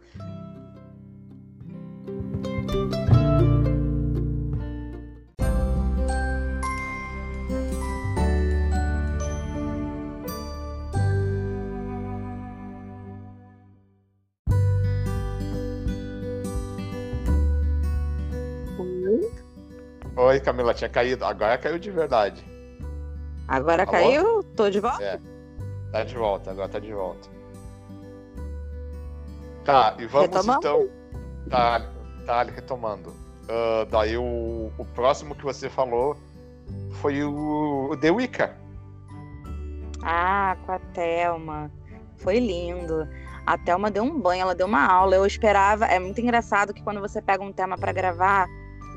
Oi, 20.18 20.40
Camila, 20.40 20.74
tinha 20.74 20.90
caído. 20.90 21.24
Agora 21.26 21.58
caiu 21.58 21.78
de 21.78 21.92
verdade. 21.92 22.55
Agora 23.48 23.84
Alô? 23.84 23.92
caiu? 23.92 24.44
Tô 24.56 24.70
de 24.70 24.80
volta? 24.80 25.04
É. 25.04 25.20
Tá 25.92 26.04
de 26.04 26.16
volta, 26.16 26.52
agora 26.52 26.70
tá 26.70 26.80
de 26.80 26.94
volta. 26.94 27.30
Tá, 29.64 29.96
e 29.98 30.06
vamos 30.06 30.30
Retomamos? 30.30 30.66
então. 30.66 30.90
Tá, 31.50 31.92
tá 32.26 32.44
retomando. 32.44 33.10
Uh, 33.10 33.86
daí 33.90 34.18
o, 34.18 34.72
o 34.78 34.86
próximo 34.94 35.36
que 35.36 35.44
você 35.44 35.70
falou 35.70 36.18
foi 37.02 37.24
o, 37.24 37.90
o 37.92 37.98
The 37.98 38.12
Wicca. 38.12 38.56
Ah, 40.04 40.58
com 40.66 40.72
a 40.72 40.80
Thelma. 40.80 41.72
Foi 42.18 42.40
lindo. 42.40 43.08
A 43.46 43.58
Thelma 43.58 43.92
deu 43.92 44.04
um 44.04 44.20
banho, 44.20 44.42
ela 44.42 44.56
deu 44.56 44.68
uma 44.68 44.86
aula. 44.86 45.16
Eu 45.16 45.26
esperava. 45.26 45.86
É 45.86 46.00
muito 46.00 46.20
engraçado 46.20 46.74
que 46.74 46.84
quando 46.84 47.00
você 47.00 47.22
pega 47.22 47.44
um 47.44 47.52
tema 47.52 47.78
para 47.78 47.92
gravar, 47.92 48.48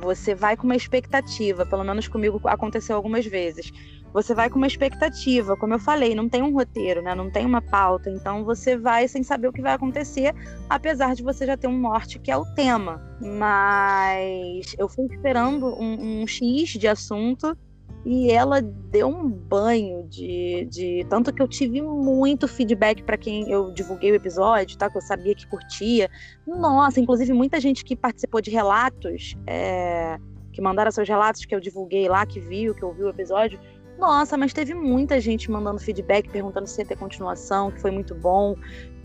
você 0.01 0.35
vai 0.35 0.57
com 0.57 0.65
uma 0.65 0.77
expectativa. 0.77 1.67
Pelo 1.67 1.85
menos 1.85 2.09
comigo 2.09 2.41
aconteceu 2.45 2.97
algumas 2.97 3.27
vezes. 3.27 3.73
Você 4.13 4.35
vai 4.35 4.49
com 4.49 4.57
uma 4.57 4.67
expectativa, 4.67 5.57
como 5.57 5.75
eu 5.75 5.79
falei, 5.79 6.15
não 6.15 6.29
tem 6.29 6.43
um 6.43 6.53
roteiro, 6.53 7.03
né? 7.03 7.15
Não 7.15 7.31
tem 7.31 7.45
uma 7.45 7.61
pauta. 7.61 8.11
Então 8.11 8.45
você 8.45 8.77
vai 8.77 9.07
sem 9.07 9.23
saber 9.23 9.49
o 9.49 9.53
que 9.53 9.63
vai 9.63 9.75
acontecer, 9.75 10.35
apesar 10.69 11.15
de 11.15 11.23
você 11.23 11.47
já 11.47 11.57
ter 11.57 11.69
um 11.69 11.79
norte 11.79 12.19
que 12.19 12.31
é 12.31 12.37
o 12.37 12.45
tema. 12.55 13.03
Mas 13.21 14.75
eu 14.79 14.89
fui 14.89 15.07
esperando 15.07 15.67
um, 15.67 16.23
um 16.23 16.27
X 16.27 16.71
de 16.71 16.89
assunto 16.89 17.57
e 18.05 18.31
ela 18.31 18.63
deu 18.63 19.09
um 19.09 19.29
banho 19.29 20.07
de, 20.09 20.67
de 20.71 21.07
tanto 21.11 21.33
que 21.33 21.43
eu 21.43 21.49
tive 21.49 21.83
muito 21.83 22.49
feedback 22.49 23.03
para 23.03 23.19
quem 23.19 23.51
eu 23.51 23.71
divulguei 23.73 24.13
o 24.13 24.15
episódio, 24.15 24.79
tá? 24.79 24.89
Que 24.89 24.97
eu 24.97 25.03
sabia 25.03 25.35
que 25.35 25.47
curtia. 25.47 26.09
Nossa, 26.47 27.01
inclusive 27.01 27.33
muita 27.33 27.61
gente 27.61 27.85
que 27.85 27.97
participou 27.97 28.41
de 28.41 28.51
relatos, 28.51 29.37
é, 29.47 30.19
que 30.53 30.63
mandaram 30.63 30.91
seus 30.91 31.09
relatos 31.09 31.45
que 31.45 31.55
eu 31.55 31.61
divulguei 31.61 32.09
lá, 32.09 32.25
que 32.25 32.41
viu, 32.41 32.75
que 32.75 32.85
ouviu 32.85 33.07
o 33.07 33.11
episódio. 33.11 33.61
Nossa, 33.99 34.37
mas 34.37 34.53
teve 34.53 34.75
muita 34.75 35.21
gente 35.21 35.51
mandando 35.51 35.81
feedback, 35.81 36.29
perguntando 36.31 36.69
se 36.69 36.81
ia 36.81 36.87
ter 36.87 36.97
continuação, 36.97 37.73
que 37.73 37.81
foi 37.81 37.91
muito 37.91 38.15
bom. 38.15 38.55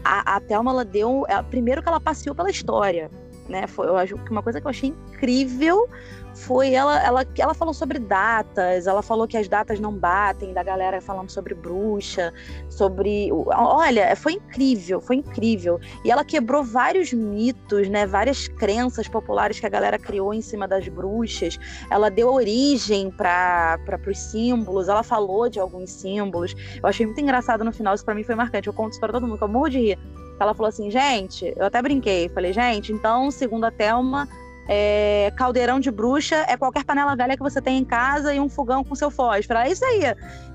A, 0.03 0.35
a 0.35 0.39
Thelma, 0.39 0.71
ela 0.71 0.85
deu. 0.85 1.25
É, 1.27 1.41
primeiro 1.41 1.81
que 1.81 1.89
ela 1.89 1.99
passeou 1.99 2.35
pela 2.35 2.51
história, 2.51 3.09
né? 3.47 3.67
Foi, 3.67 3.87
eu 3.87 3.97
acho 3.97 4.17
que 4.17 4.31
uma 4.31 4.41
coisa 4.41 4.59
que 4.59 4.67
eu 4.67 4.69
achei 4.69 4.89
incrível 4.89 5.89
foi 6.33 6.73
ela, 6.73 7.01
ela, 7.03 7.25
ela 7.37 7.53
falou 7.53 7.73
sobre 7.73 7.99
datas, 7.99 8.87
ela 8.87 9.03
falou 9.03 9.27
que 9.27 9.37
as 9.37 9.47
datas 9.47 9.79
não 9.79 9.93
batem, 9.93 10.51
da 10.51 10.63
galera 10.63 10.99
falando 10.99 11.29
sobre 11.29 11.53
bruxa, 11.53 12.33
sobre. 12.69 13.29
Olha, 13.31 14.15
foi 14.15 14.33
incrível, 14.33 14.99
foi 14.99 15.17
incrível. 15.17 15.79
E 16.03 16.11
ela 16.11 16.25
quebrou 16.25 16.63
vários 16.63 17.13
mitos, 17.13 17.87
né? 17.87 18.07
Várias 18.07 18.47
crenças 18.47 19.07
populares 19.07 19.59
que 19.59 19.65
a 19.65 19.69
galera 19.69 19.99
criou 19.99 20.33
em 20.33 20.41
cima 20.41 20.67
das 20.67 20.87
bruxas. 20.87 21.59
Ela 21.91 22.09
deu 22.09 22.33
origem 22.33 23.11
para 23.11 23.79
os 24.07 24.17
símbolos, 24.17 24.87
ela 24.87 25.03
falou 25.03 25.49
de 25.49 25.59
alguns 25.59 25.91
símbolos. 25.91 26.55
Eu 26.81 26.89
achei 26.89 27.05
muito 27.05 27.21
engraçado 27.21 27.63
no 27.63 27.71
final, 27.71 27.93
isso 27.93 28.03
para 28.03 28.15
mim 28.15 28.23
foi 28.23 28.35
marcante. 28.35 28.67
Eu 28.67 28.73
conto 28.73 28.93
isso 28.93 28.99
para 28.99 29.13
todo 29.13 29.27
mundo, 29.27 29.37
que 29.37 29.43
eu 29.43 29.47
morro 29.47 29.69
de 29.69 29.79
rir. 29.79 29.99
Ela 30.39 30.53
falou 30.53 30.69
assim, 30.69 30.89
gente, 30.89 31.53
eu 31.55 31.65
até 31.65 31.81
brinquei, 31.81 32.29
falei, 32.29 32.53
gente, 32.53 32.91
então, 32.91 33.31
segundo 33.31 33.65
a 33.65 33.71
Thelma 33.71 34.27
é, 34.67 35.31
caldeirão 35.35 35.79
de 35.79 35.91
bruxa 35.91 36.45
é 36.47 36.55
qualquer 36.55 36.85
panela 36.85 37.15
velha 37.15 37.35
que 37.35 37.43
você 37.43 37.61
tem 37.61 37.79
em 37.79 37.83
casa 37.83 38.33
e 38.33 38.39
um 38.39 38.47
fogão 38.47 38.83
com 38.83 38.95
seu 38.95 39.11
fósforo. 39.11 39.59
É 39.59 39.69
isso 39.69 39.83
aí. 39.83 40.01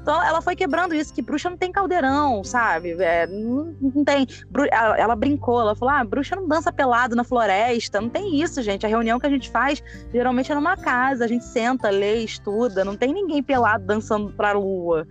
Então 0.01 0.23
ela 0.23 0.41
foi 0.41 0.57
quebrando 0.57 0.95
isso, 0.95 1.13
que 1.13 1.21
bruxa 1.21 1.51
não 1.51 1.57
tem 1.57 1.71
caldeirão, 1.71 2.43
sabe? 2.43 2.93
É, 2.99 3.27
não, 3.27 3.77
não, 3.81 4.05
tem. 4.05 4.27
Ela, 4.71 4.99
ela, 4.99 5.17
brincou, 5.17 5.61
ela 5.61 5.77
falou: 5.77 5.95
ah, 5.95 6.05
bruxa 6.05 6.35
não 6.35 6.49
dança 6.49 6.73
pelado 6.73 7.15
na 7.15 7.25
floresta. 7.25 8.01
Não 8.01 8.09
tem 8.09 8.41
isso, 8.41 8.63
gente. 8.63 8.87
A 8.87 8.89
reunião 8.89 9.19
que 9.19 9.27
a 9.27 9.31
gente 9.31 9.51
faz 9.51 9.83
geralmente 10.13 10.51
é 10.51 10.55
numa 10.55 10.77
casa, 10.77 11.25
a 11.25 11.29
gente 11.29 11.45
senta, 11.45 11.91
lê, 11.91 12.21
estuda. 12.21 12.85
Não 12.85 12.97
tem 12.97 13.13
ninguém 13.13 13.43
pelado 13.43 13.85
dançando 13.85 14.33
pra 14.33 14.53
lua. 14.53 15.07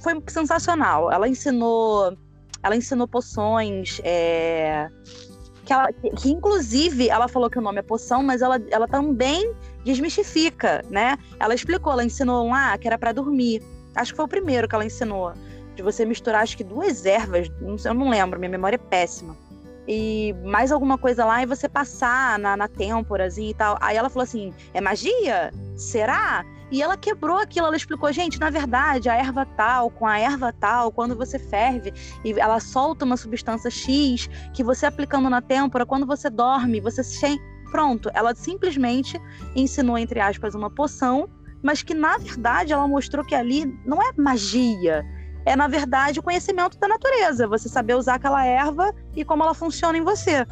Foi 0.00 0.22
sensacional. 0.28 1.12
Ela 1.12 1.28
ensinou. 1.28 2.16
Ela 2.62 2.76
ensinou 2.76 3.08
poções. 3.08 4.00
É 4.04 4.88
que, 5.64 5.72
ela, 5.72 5.92
que 5.92 6.30
inclusive 6.30 7.08
ela 7.08 7.28
falou 7.28 7.48
que 7.48 7.58
o 7.58 7.62
nome 7.62 7.78
é 7.78 7.82
poção, 7.82 8.22
mas 8.22 8.42
ela, 8.42 8.60
ela 8.70 8.88
também 8.88 9.54
desmistifica, 9.84 10.82
né? 10.90 11.16
Ela 11.38 11.54
explicou, 11.54 11.92
ela 11.92 12.04
ensinou 12.04 12.48
lá 12.48 12.76
que 12.78 12.86
era 12.86 12.98
para 12.98 13.12
dormir. 13.12 13.62
Acho 13.94 14.12
que 14.12 14.16
foi 14.16 14.24
o 14.24 14.28
primeiro 14.28 14.68
que 14.68 14.74
ela 14.74 14.84
ensinou. 14.84 15.32
De 15.74 15.82
você 15.82 16.04
misturar, 16.04 16.42
acho 16.42 16.56
que 16.56 16.64
duas 16.64 17.06
ervas, 17.06 17.48
eu 17.84 17.94
não 17.94 18.10
lembro, 18.10 18.38
minha 18.38 18.50
memória 18.50 18.76
é 18.76 18.78
péssima. 18.78 19.36
E 19.88 20.34
mais 20.44 20.70
alguma 20.70 20.96
coisa 20.96 21.24
lá 21.24 21.42
e 21.42 21.46
você 21.46 21.68
passar 21.68 22.38
na, 22.38 22.56
na 22.56 22.68
têmporazinha 22.68 23.50
e 23.50 23.54
tal. 23.54 23.76
Aí 23.80 23.96
ela 23.96 24.08
falou 24.08 24.22
assim: 24.22 24.52
é 24.72 24.80
magia? 24.80 25.52
Será? 25.74 26.44
E 26.72 26.80
ela 26.80 26.96
quebrou 26.96 27.36
aquilo, 27.36 27.66
ela 27.66 27.76
explicou, 27.76 28.10
gente, 28.10 28.40
na 28.40 28.48
verdade, 28.48 29.10
a 29.10 29.14
erva 29.14 29.44
tal, 29.44 29.90
com 29.90 30.06
a 30.06 30.18
erva 30.18 30.54
tal, 30.54 30.90
quando 30.90 31.14
você 31.14 31.38
ferve 31.38 31.92
e 32.24 32.32
ela 32.40 32.58
solta 32.60 33.04
uma 33.04 33.18
substância 33.18 33.70
X, 33.70 34.26
que 34.54 34.64
você 34.64 34.86
aplicando 34.86 35.28
na 35.28 35.42
têmpora, 35.42 35.84
quando 35.84 36.06
você 36.06 36.30
dorme, 36.30 36.80
você 36.80 37.04
se... 37.04 37.38
Pronto, 37.70 38.10
ela 38.14 38.34
simplesmente 38.34 39.20
ensinou, 39.54 39.98
entre 39.98 40.18
aspas, 40.18 40.54
uma 40.54 40.70
poção, 40.70 41.28
mas 41.62 41.82
que 41.82 41.92
na 41.92 42.16
verdade 42.16 42.72
ela 42.72 42.88
mostrou 42.88 43.22
que 43.22 43.34
ali 43.34 43.66
não 43.84 44.02
é 44.02 44.10
magia, 44.16 45.04
é 45.44 45.54
na 45.54 45.68
verdade 45.68 46.20
o 46.20 46.22
conhecimento 46.22 46.78
da 46.78 46.88
natureza, 46.88 47.46
você 47.46 47.68
saber 47.68 47.96
usar 47.96 48.14
aquela 48.14 48.46
erva 48.46 48.94
e 49.14 49.24
como 49.26 49.42
ela 49.42 49.54
funciona 49.54 49.98
em 49.98 50.02
você. 50.02 50.46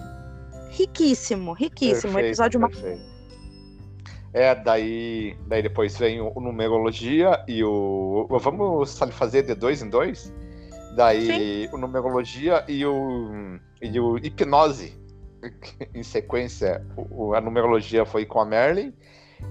Riquíssimo, 0.70 1.54
riquíssimo. 1.54 2.12
Perfeito, 2.12 2.26
episódio 2.26 2.60
perfeito. 2.60 3.19
É, 4.32 4.54
daí, 4.54 5.36
daí 5.46 5.62
depois 5.62 5.98
vem 5.98 6.20
o, 6.20 6.32
numerologia 6.40 7.42
e 7.48 7.64
o. 7.64 8.28
Vamos 8.30 8.96
fazer 9.10 9.42
de 9.42 9.54
dois 9.54 9.82
em 9.82 9.90
dois? 9.90 10.32
Daí 10.94 11.66
Sim. 11.66 11.74
o 11.74 11.78
numerologia 11.78 12.64
e 12.68 12.84
o, 12.86 13.58
e 13.82 13.98
o 13.98 14.18
hipnose 14.18 14.96
em 15.94 16.02
sequência. 16.02 16.84
O, 17.10 17.34
a 17.34 17.40
numerologia 17.40 18.04
foi 18.04 18.24
com 18.24 18.40
a 18.40 18.44
Merlin 18.44 18.92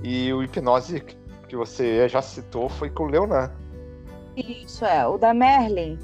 e 0.02 0.32
o 0.32 0.44
hipnose 0.44 1.02
que 1.48 1.56
você 1.56 2.08
já 2.08 2.22
citou 2.22 2.70
foi 2.70 2.90
com 2.90 3.04
o 3.04 3.08
Leonan. 3.08 3.52
Isso 4.38 4.86
é, 4.86 5.06
o 5.06 5.18
da 5.18 5.34
Merlin, 5.34 6.00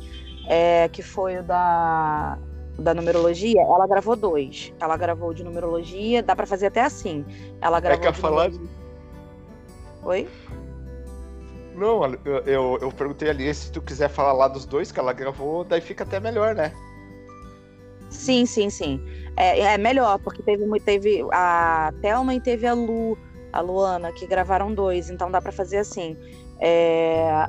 é, 0.49 0.89
que 0.89 1.01
foi 1.01 1.37
o 1.37 1.43
da 1.43 2.37
da 2.77 2.93
numerologia, 2.93 3.61
ela 3.61 3.87
gravou 3.87 4.15
dois. 4.15 4.73
Ela 4.79 4.97
gravou 4.97 5.33
de 5.33 5.43
numerologia, 5.43 6.21
dá 6.21 6.35
para 6.35 6.45
fazer 6.45 6.67
até 6.67 6.81
assim. 6.81 7.25
Ela 7.61 7.79
gravou. 7.79 8.05
É 8.05 8.11
que 8.11 8.19
falar. 8.19 8.51
Oi? 10.03 10.27
Não, 11.75 12.05
eu, 12.23 12.37
eu, 12.45 12.77
eu, 12.81 12.91
perguntei 12.91 13.29
ali 13.29 13.53
se 13.53 13.71
tu 13.71 13.81
quiser 13.81 14.09
falar 14.09 14.31
lá 14.31 14.47
dos 14.47 14.65
dois 14.65 14.91
que 14.91 14.99
ela 14.99 15.11
gravou, 15.11 15.63
daí 15.65 15.81
fica 15.81 16.03
até 16.05 16.19
melhor, 16.19 16.55
né? 16.55 16.71
Sim, 18.09 18.45
sim, 18.45 18.69
sim. 18.69 19.01
É, 19.35 19.59
é 19.59 19.77
melhor, 19.77 20.19
porque 20.19 20.41
teve, 20.41 20.65
teve 20.79 21.25
a 21.33 21.93
Thelma 22.01 22.33
e 22.33 22.39
teve 22.39 22.65
a 22.65 22.73
Lu, 22.73 23.17
a 23.51 23.59
Luana, 23.59 24.11
que 24.13 24.25
gravaram 24.25 24.73
dois, 24.73 25.09
então 25.09 25.29
dá 25.29 25.41
para 25.41 25.51
fazer 25.51 25.77
assim. 25.77 26.17
É, 26.61 27.47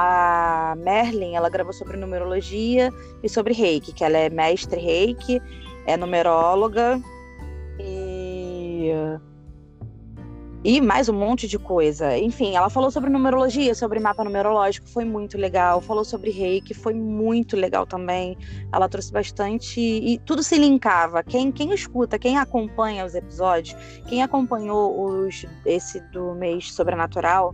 a 0.00 0.76
Merlin, 0.78 1.34
ela 1.34 1.48
gravou 1.48 1.72
sobre 1.72 1.96
numerologia 1.96 2.92
e 3.20 3.28
sobre 3.28 3.52
reiki, 3.52 3.92
que 3.92 4.04
ela 4.04 4.16
é 4.16 4.30
mestre 4.30 4.80
reiki, 4.80 5.42
é 5.86 5.96
numeróloga 5.96 7.02
e 7.80 8.92
e 10.62 10.80
mais 10.80 11.08
um 11.08 11.12
monte 11.14 11.48
de 11.48 11.58
coisa. 11.58 12.16
Enfim, 12.16 12.54
ela 12.54 12.70
falou 12.70 12.92
sobre 12.92 13.10
numerologia, 13.10 13.74
sobre 13.74 13.98
mapa 13.98 14.22
numerológico, 14.22 14.88
foi 14.88 15.04
muito 15.04 15.36
legal. 15.36 15.80
Falou 15.80 16.04
sobre 16.04 16.30
reiki, 16.30 16.74
foi 16.74 16.94
muito 16.94 17.56
legal 17.56 17.84
também. 17.84 18.36
Ela 18.72 18.88
trouxe 18.88 19.12
bastante 19.12 19.80
e 19.80 20.18
tudo 20.18 20.44
se 20.44 20.56
linkava. 20.58 21.24
Quem, 21.24 21.50
quem 21.50 21.72
escuta, 21.72 22.20
quem 22.20 22.38
acompanha 22.38 23.04
os 23.04 23.16
episódios, 23.16 23.76
quem 24.06 24.22
acompanhou 24.22 25.00
os 25.06 25.44
esse 25.64 26.00
do 26.12 26.34
mês 26.34 26.72
sobrenatural, 26.72 27.52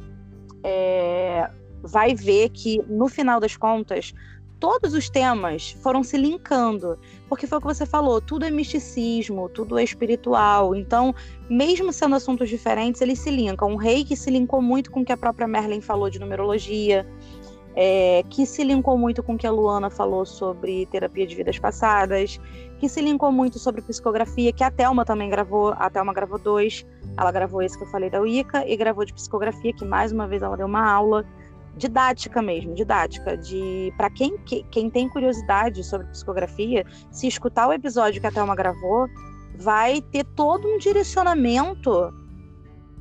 é, 0.62 1.48
vai 1.84 2.14
ver 2.14 2.48
que, 2.48 2.82
no 2.88 3.08
final 3.08 3.38
das 3.38 3.56
contas, 3.56 4.14
todos 4.58 4.94
os 4.94 5.10
temas 5.10 5.76
foram 5.82 6.02
se 6.02 6.16
linkando, 6.16 6.98
porque 7.28 7.46
foi 7.46 7.58
o 7.58 7.60
que 7.60 7.66
você 7.66 7.84
falou, 7.84 8.20
tudo 8.20 8.46
é 8.46 8.50
misticismo, 8.50 9.48
tudo 9.48 9.78
é 9.78 9.84
espiritual. 9.84 10.74
Então, 10.74 11.14
mesmo 11.50 11.92
sendo 11.92 12.14
assuntos 12.14 12.48
diferentes, 12.48 13.00
eles 13.00 13.18
se 13.18 13.30
linkam. 13.30 13.74
O 13.74 13.76
rei 13.76 14.04
que 14.04 14.16
se 14.16 14.30
linkou 14.30 14.62
muito 14.62 14.90
com 14.90 15.00
o 15.00 15.04
que 15.04 15.12
a 15.12 15.16
própria 15.16 15.46
Merlin 15.46 15.82
falou 15.82 16.08
de 16.08 16.18
numerologia, 16.18 17.06
é, 17.76 18.22
que 18.30 18.46
se 18.46 18.62
linkou 18.64 18.96
muito 18.96 19.22
com 19.22 19.34
o 19.34 19.38
que 19.38 19.46
a 19.46 19.50
Luana 19.50 19.90
falou 19.90 20.24
sobre 20.24 20.86
terapia 20.86 21.26
de 21.26 21.34
vidas 21.34 21.58
passadas, 21.58 22.40
que 22.78 22.88
se 22.88 23.02
linkou 23.02 23.32
muito 23.32 23.58
sobre 23.58 23.82
psicografia, 23.82 24.52
que 24.52 24.64
a 24.64 24.70
Thelma 24.70 25.04
também 25.04 25.28
gravou, 25.28 25.74
a 25.76 25.90
Thelma 25.90 26.14
gravou 26.14 26.38
dois, 26.38 26.86
ela 27.18 27.32
gravou 27.32 27.60
esse 27.62 27.76
que 27.76 27.84
eu 27.84 27.88
falei 27.88 28.08
da 28.08 28.20
Wicca 28.20 28.66
e 28.66 28.76
gravou 28.76 29.04
de 29.04 29.12
psicografia, 29.12 29.72
que 29.72 29.84
mais 29.84 30.12
uma 30.12 30.26
vez 30.26 30.42
ela 30.42 30.56
deu 30.56 30.66
uma 30.66 30.88
aula 30.88 31.24
didática 31.76 32.40
mesmo, 32.40 32.74
didática, 32.74 33.36
de 33.36 33.92
para 33.96 34.10
quem, 34.10 34.36
quem 34.70 34.88
tem 34.88 35.08
curiosidade 35.08 35.82
sobre 35.84 36.06
psicografia, 36.08 36.84
se 37.10 37.26
escutar 37.26 37.68
o 37.68 37.72
episódio 37.72 38.20
que 38.20 38.26
a 38.26 38.30
Thelma 38.30 38.54
gravou, 38.54 39.08
vai 39.56 40.00
ter 40.00 40.24
todo 40.24 40.68
um 40.68 40.78
direcionamento 40.78 42.12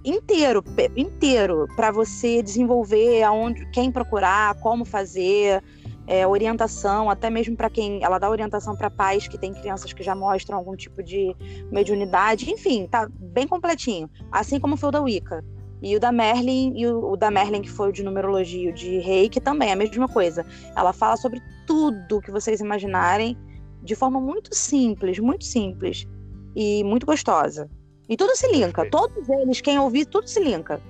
inteiro, 0.03 0.63
inteiro, 0.95 1.67
para 1.75 1.91
você 1.91 2.41
desenvolver 2.41 3.23
aonde, 3.23 3.65
quem 3.71 3.91
procurar, 3.91 4.55
como 4.59 4.83
fazer, 4.83 5.63
é, 6.05 6.27
orientação, 6.27 7.09
até 7.09 7.29
mesmo 7.29 7.55
para 7.55 7.69
quem 7.69 8.03
ela 8.03 8.19
dá 8.19 8.29
orientação 8.29 8.75
para 8.75 8.89
pais 8.89 9.27
que 9.27 9.37
têm 9.37 9.53
crianças 9.53 9.93
que 9.93 10.03
já 10.03 10.13
mostram 10.13 10.57
algum 10.57 10.75
tipo 10.75 11.01
de 11.01 11.35
mediunidade, 11.71 12.51
enfim, 12.51 12.87
tá 12.87 13.07
bem 13.09 13.47
completinho, 13.47 14.09
assim 14.31 14.59
como 14.59 14.75
foi 14.75 14.89
o 14.89 14.91
da 14.91 15.01
Wicca. 15.01 15.43
E 15.83 15.97
o 15.97 15.99
da 15.99 16.13
Merlin, 16.13 16.73
e 16.77 16.87
o, 16.87 17.11
o 17.11 17.17
da 17.17 17.29
Merlin, 17.29 17.61
que 17.61 17.69
foi 17.69 17.89
o 17.89 17.91
de 17.91 18.03
numerologia, 18.03 18.69
o 18.69 18.73
de 18.73 18.99
reiki, 18.99 19.41
também 19.41 19.69
é 19.69 19.73
a 19.73 19.75
mesma 19.75 20.07
coisa. 20.07 20.45
Ela 20.77 20.93
fala 20.93 21.17
sobre 21.17 21.41
tudo 21.67 22.21
que 22.21 22.31
vocês 22.31 22.61
imaginarem 22.61 23.37
de 23.83 23.93
forma 23.93 24.21
muito 24.21 24.55
simples, 24.55 25.19
muito 25.19 25.43
simples 25.43 26.07
e 26.55 26.85
muito 26.85 27.05
gostosa. 27.05 27.69
E 28.07 28.15
tudo 28.15 28.33
se 28.33 28.49
linka, 28.49 28.83
Perfeito. 28.83 28.97
todos 28.97 29.29
eles, 29.29 29.59
quem 29.59 29.77
ouvir, 29.77 30.05
tudo 30.05 30.25
se 30.25 30.39
linka. 30.41 30.81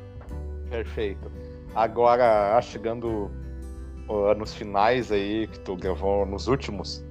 Perfeito. 0.69 1.31
Agora, 1.73 2.61
chegando 2.61 3.31
anos 4.29 4.53
finais 4.53 5.11
aí, 5.11 5.47
que 5.47 5.59
tu 5.61 5.75
gravou 5.75 6.23
nos 6.23 6.47
últimos, 6.47 7.03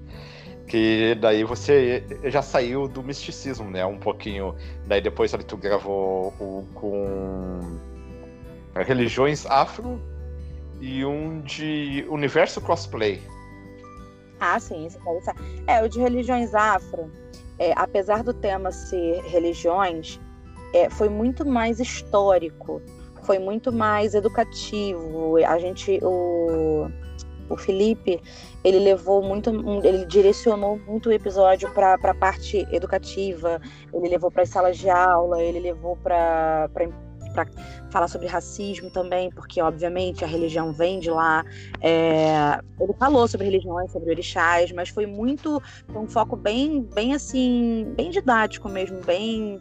que 0.66 1.14
daí 1.16 1.44
você 1.44 2.04
já 2.24 2.42
saiu 2.42 2.88
do 2.88 3.02
misticismo, 3.02 3.70
né? 3.70 3.84
Um 3.84 3.98
pouquinho. 3.98 4.54
Daí 4.86 5.00
depois 5.00 5.34
ali 5.34 5.44
tu 5.44 5.56
gravou 5.56 6.32
o, 6.40 6.66
com 6.74 7.60
religiões 8.74 9.44
afro 9.46 10.00
e 10.80 11.04
um 11.04 11.40
de 11.40 12.06
universo 12.08 12.60
cosplay. 12.60 13.20
Ah, 14.40 14.58
sim, 14.58 14.86
isso 14.86 14.98
é 15.66 15.82
o 15.82 15.88
de 15.88 16.00
religiões 16.00 16.54
afro. 16.54 17.10
É, 17.58 17.72
apesar 17.76 18.24
do 18.24 18.32
tema 18.32 18.72
ser 18.72 19.22
religiões, 19.24 20.18
é, 20.74 20.90
foi 20.90 21.08
muito 21.08 21.46
mais 21.46 21.78
histórico 21.78 22.82
foi 23.22 23.38
muito 23.38 23.72
mais 23.72 24.14
educativo. 24.14 25.36
A 25.46 25.58
gente, 25.58 25.98
o, 26.02 26.88
o 27.48 27.56
Felipe, 27.56 28.20
ele 28.64 28.78
levou 28.78 29.22
muito, 29.22 29.50
ele 29.84 30.04
direcionou 30.06 30.78
muito 30.78 31.08
o 31.08 31.12
episódio 31.12 31.70
para 31.72 31.94
a 31.94 32.14
parte 32.14 32.66
educativa. 32.70 33.60
Ele 33.92 34.08
levou 34.08 34.30
para 34.30 34.42
as 34.42 34.48
salas 34.48 34.78
de 34.78 34.88
aula, 34.88 35.42
ele 35.42 35.60
levou 35.60 35.96
para 35.96 36.70
para 37.32 37.46
falar 37.90 38.08
sobre 38.08 38.26
racismo 38.26 38.90
também, 38.90 39.30
porque 39.30 39.60
obviamente 39.62 40.22
a 40.22 40.26
religião 40.26 40.70
vem 40.72 41.00
de 41.00 41.10
lá. 41.10 41.42
É, 41.80 42.60
ele 42.78 42.92
falou 42.98 43.26
sobre 43.26 43.46
religiões, 43.46 43.90
sobre 43.90 44.10
orixás, 44.10 44.70
mas 44.72 44.90
foi 44.90 45.06
muito 45.06 45.62
um 45.94 46.06
foco 46.06 46.36
bem, 46.36 46.82
bem 46.94 47.14
assim, 47.14 47.90
bem 47.96 48.10
didático 48.10 48.68
mesmo, 48.68 49.00
bem 49.00 49.58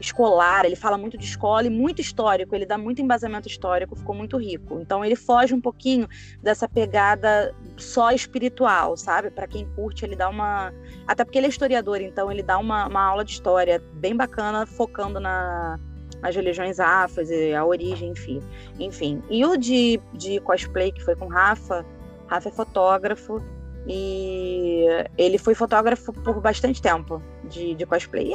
escolar, 0.00 0.64
ele 0.64 0.76
fala 0.76 0.98
muito 0.98 1.16
de 1.16 1.24
escola 1.24 1.66
e 1.66 1.70
muito 1.70 2.00
histórico, 2.00 2.54
ele 2.54 2.66
dá 2.66 2.76
muito 2.76 3.00
embasamento 3.00 3.48
histórico, 3.48 3.96
ficou 3.96 4.14
muito 4.14 4.36
rico. 4.36 4.78
Então 4.80 5.04
ele 5.04 5.16
foge 5.16 5.54
um 5.54 5.60
pouquinho 5.60 6.08
dessa 6.42 6.68
pegada 6.68 7.54
só 7.76 8.10
espiritual, 8.10 8.96
sabe? 8.96 9.30
Para 9.30 9.46
quem 9.46 9.66
curte, 9.74 10.04
ele 10.04 10.16
dá 10.16 10.28
uma. 10.28 10.72
Até 11.06 11.24
porque 11.24 11.38
ele 11.38 11.46
é 11.46 11.50
historiador, 11.50 12.00
então 12.00 12.30
ele 12.30 12.42
dá 12.42 12.58
uma, 12.58 12.86
uma 12.86 13.02
aula 13.02 13.24
de 13.24 13.32
história 13.32 13.82
bem 13.94 14.14
bacana, 14.14 14.66
focando 14.66 15.18
na, 15.18 15.78
nas 16.20 16.34
religiões 16.34 16.78
afros 16.78 17.30
e 17.30 17.54
a 17.54 17.64
origem, 17.64 18.10
enfim. 18.10 18.42
enfim. 18.78 19.22
E 19.30 19.44
o 19.44 19.56
de, 19.56 20.00
de 20.12 20.40
cosplay, 20.40 20.92
que 20.92 21.02
foi 21.02 21.16
com 21.16 21.26
Rafa, 21.26 21.84
Rafa 22.26 22.48
é 22.48 22.52
fotógrafo, 22.52 23.42
e 23.86 24.84
ele 25.16 25.38
foi 25.38 25.54
fotógrafo 25.54 26.12
por 26.12 26.40
bastante 26.40 26.82
tempo 26.82 27.22
de, 27.46 27.74
de 27.74 27.86
cosplay. 27.86 28.34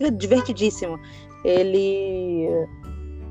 é 0.00 0.10
divertidíssimo. 0.10 0.98
Ele, 1.44 2.46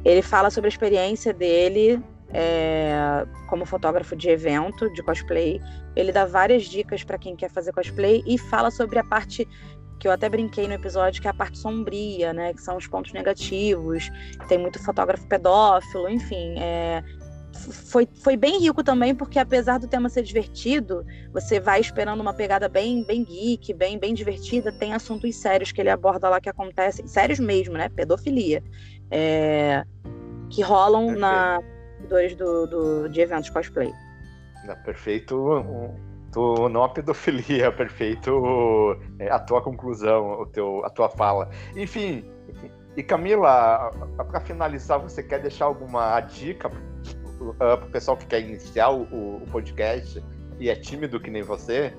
ele 0.03 0.21
fala 0.21 0.49
sobre 0.49 0.67
a 0.67 0.69
experiência 0.69 1.33
dele 1.33 2.01
é, 2.33 3.25
como 3.47 3.65
fotógrafo 3.65 4.15
de 4.15 4.29
evento 4.29 4.91
de 4.93 5.01
cosplay. 5.03 5.59
Ele 5.95 6.11
dá 6.11 6.25
várias 6.25 6.63
dicas 6.63 7.03
para 7.03 7.17
quem 7.17 7.35
quer 7.35 7.49
fazer 7.49 7.71
cosplay 7.71 8.23
e 8.25 8.37
fala 8.37 8.71
sobre 8.71 8.99
a 8.99 9.03
parte 9.03 9.47
que 9.99 10.07
eu 10.07 10.11
até 10.13 10.29
brinquei 10.29 10.65
no 10.65 10.73
episódio, 10.73 11.21
que 11.21 11.27
é 11.27 11.31
a 11.31 11.33
parte 11.33 11.57
sombria, 11.57 12.31
né? 12.31 12.53
Que 12.53 12.61
são 12.61 12.77
os 12.77 12.87
pontos 12.87 13.11
negativos. 13.11 14.09
Tem 14.47 14.57
muito 14.57 14.81
fotógrafo 14.81 15.27
pedófilo, 15.27 16.09
enfim. 16.09 16.57
É, 16.57 17.03
foi, 17.59 18.07
foi 18.21 18.37
bem 18.37 18.59
rico 18.59 18.83
também, 18.83 19.13
porque 19.13 19.39
apesar 19.39 19.79
do 19.79 19.87
tema 19.87 20.09
ser 20.09 20.23
divertido, 20.23 21.05
você 21.31 21.59
vai 21.59 21.79
esperando 21.79 22.19
uma 22.21 22.33
pegada 22.33 22.69
bem, 22.69 23.03
bem 23.03 23.23
geek, 23.23 23.73
bem, 23.73 23.97
bem 23.97 24.13
divertida. 24.13 24.71
Tem 24.71 24.93
assuntos 24.93 25.35
sérios 25.35 25.71
que 25.71 25.81
ele 25.81 25.89
aborda 25.89 26.29
lá 26.29 26.39
que 26.39 26.49
acontecem, 26.49 27.07
sérios 27.07 27.39
mesmo, 27.39 27.73
né? 27.75 27.89
Pedofilia. 27.89 28.63
É, 29.11 29.83
que 30.49 30.61
rolam 30.61 31.07
Perfeito. 31.07 31.19
na 31.19 31.59
do, 32.37 32.67
do, 32.67 33.09
de 33.09 33.21
eventos 33.21 33.49
cosplay. 33.49 33.91
Perfeito. 34.85 35.53
Tu, 36.31 36.69
não 36.69 36.83
a 36.83 36.89
pedofilia, 36.89 37.71
perfeito 37.73 38.97
é, 39.17 39.31
a 39.31 39.39
tua 39.39 39.61
conclusão, 39.61 40.41
o 40.41 40.45
teu, 40.45 40.85
a 40.85 40.89
tua 40.89 41.09
fala. 41.09 41.49
Enfim, 41.75 42.23
e 42.95 43.03
Camila, 43.03 43.91
para 44.17 44.39
finalizar, 44.41 44.99
você 44.99 45.23
quer 45.23 45.41
deixar 45.41 45.65
alguma 45.65 46.19
dica 46.21 46.69
uh, 47.39 47.77
pro 47.77 47.89
pessoal 47.89 48.17
que 48.17 48.25
quer 48.25 48.41
iniciar 48.41 48.89
o, 48.89 49.03
o 49.03 49.47
podcast 49.51 50.23
e 50.59 50.69
é 50.69 50.75
tímido 50.75 51.19
que 51.19 51.29
nem 51.29 51.41
você? 51.41 51.93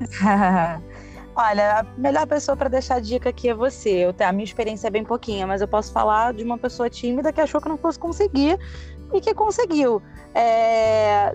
Olha, 1.36 1.80
a 1.80 1.82
melhor 1.96 2.26
pessoa 2.26 2.56
para 2.56 2.68
deixar 2.68 3.00
dica 3.00 3.28
aqui 3.28 3.48
é 3.48 3.54
você. 3.54 3.90
Eu, 3.90 4.14
a 4.18 4.32
minha 4.32 4.44
experiência 4.44 4.88
é 4.88 4.90
bem 4.90 5.04
pouquinha, 5.04 5.46
mas 5.46 5.60
eu 5.60 5.68
posso 5.68 5.92
falar 5.92 6.32
de 6.32 6.42
uma 6.42 6.58
pessoa 6.58 6.90
tímida 6.90 7.32
que 7.32 7.40
achou 7.40 7.60
que 7.60 7.68
não 7.68 7.78
fosse 7.78 7.96
conseguir 7.96 8.58
e 9.12 9.20
que 9.20 9.32
conseguiu. 9.32 10.02
É... 10.34 11.32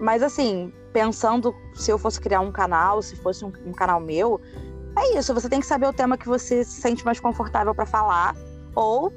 Mas 0.00 0.24
assim, 0.24 0.72
pensando 0.92 1.54
se 1.74 1.90
eu 1.90 1.98
fosse 1.98 2.20
criar 2.20 2.40
um 2.40 2.50
canal, 2.50 3.00
se 3.00 3.14
fosse 3.14 3.44
um, 3.44 3.52
um 3.64 3.72
canal 3.72 4.00
meu, 4.00 4.40
é 4.98 5.18
isso. 5.18 5.32
Você 5.32 5.48
tem 5.48 5.60
que 5.60 5.66
saber 5.66 5.86
o 5.86 5.92
tema 5.92 6.18
que 6.18 6.26
você 6.26 6.64
se 6.64 6.80
sente 6.80 7.04
mais 7.04 7.20
confortável 7.20 7.74
para 7.74 7.86
falar, 7.86 8.34
ou 8.74 9.12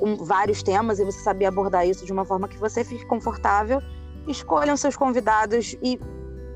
um, 0.00 0.16
vários 0.16 0.62
temas 0.62 0.98
e 0.98 1.04
você 1.04 1.20
saber 1.20 1.46
abordar 1.46 1.86
isso 1.86 2.04
de 2.04 2.12
uma 2.12 2.24
forma 2.24 2.48
que 2.48 2.56
você 2.56 2.84
fique 2.84 3.04
confortável, 3.06 3.82
escolham 4.26 4.76
seus 4.76 4.96
convidados 4.96 5.76
e 5.82 5.98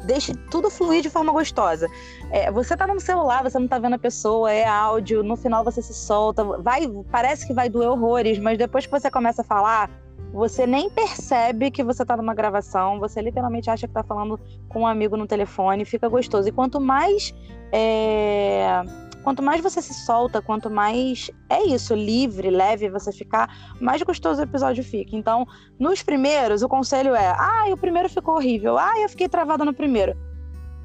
deixe 0.04 0.34
tudo 0.50 0.70
fluir 0.70 1.02
de 1.02 1.10
forma 1.10 1.32
gostosa. 1.32 1.88
É, 2.30 2.50
você 2.50 2.76
tá 2.76 2.86
no 2.86 3.00
celular, 3.00 3.42
você 3.42 3.58
não 3.58 3.68
tá 3.68 3.78
vendo 3.78 3.94
a 3.94 3.98
pessoa, 3.98 4.52
é 4.52 4.66
áudio, 4.66 5.22
no 5.22 5.36
final 5.36 5.64
você 5.64 5.80
se 5.82 5.94
solta, 5.94 6.44
vai, 6.44 6.86
parece 7.10 7.46
que 7.46 7.52
vai 7.52 7.68
doer 7.68 7.88
horrores, 7.88 8.38
mas 8.38 8.58
depois 8.58 8.86
que 8.86 8.92
você 8.92 9.10
começa 9.10 9.42
a 9.42 9.44
falar, 9.44 9.90
você 10.32 10.66
nem 10.66 10.90
percebe 10.90 11.70
que 11.70 11.82
você 11.82 12.04
tá 12.04 12.16
numa 12.16 12.34
gravação, 12.34 12.98
você 12.98 13.22
literalmente 13.22 13.70
acha 13.70 13.86
que 13.86 13.94
tá 13.94 14.02
falando 14.02 14.38
com 14.68 14.80
um 14.80 14.86
amigo 14.86 15.16
no 15.16 15.26
telefone, 15.26 15.84
fica 15.84 16.08
gostoso. 16.08 16.48
E 16.48 16.52
quanto 16.52 16.80
mais 16.80 17.32
é 17.72 18.82
quanto 19.24 19.42
mais 19.42 19.60
você 19.62 19.80
se 19.80 19.94
solta, 19.94 20.42
quanto 20.42 20.70
mais 20.70 21.30
é 21.48 21.64
isso, 21.64 21.94
livre, 21.94 22.50
leve 22.50 22.90
você 22.90 23.10
ficar, 23.10 23.74
mais 23.80 24.02
gostoso 24.02 24.40
o 24.40 24.44
episódio 24.44 24.84
fica. 24.84 25.16
Então, 25.16 25.48
nos 25.78 26.02
primeiros, 26.02 26.62
o 26.62 26.68
conselho 26.68 27.14
é: 27.14 27.28
ah, 27.28 27.64
o 27.72 27.76
primeiro 27.76 28.08
ficou 28.08 28.36
horrível, 28.36 28.78
ah, 28.78 28.92
eu 29.00 29.08
fiquei 29.08 29.28
travada 29.28 29.64
no 29.64 29.72
primeiro. 29.72 30.14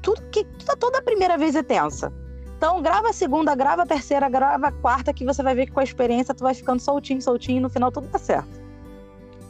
Tudo 0.02 0.22
que 0.30 0.44
toda 0.78 0.98
a 0.98 1.02
primeira 1.02 1.36
vez 1.36 1.54
é 1.54 1.62
tensa. 1.62 2.10
Então, 2.56 2.82
grava 2.82 3.10
a 3.10 3.12
segunda, 3.12 3.54
grava 3.54 3.82
a 3.82 3.86
terceira, 3.86 4.28
grava 4.28 4.68
a 4.68 4.72
quarta, 4.72 5.12
que 5.12 5.24
você 5.24 5.42
vai 5.42 5.54
ver 5.54 5.66
que 5.66 5.72
com 5.72 5.80
a 5.80 5.84
experiência 5.84 6.34
tu 6.34 6.42
vai 6.42 6.54
ficando 6.54 6.80
soltinho, 6.80 7.20
soltinho, 7.20 7.58
e 7.58 7.60
no 7.60 7.70
final 7.70 7.92
tudo 7.92 8.08
dá 8.08 8.18
certo. 8.18 8.60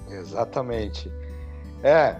Exatamente. 0.08 1.10
É, 1.82 2.16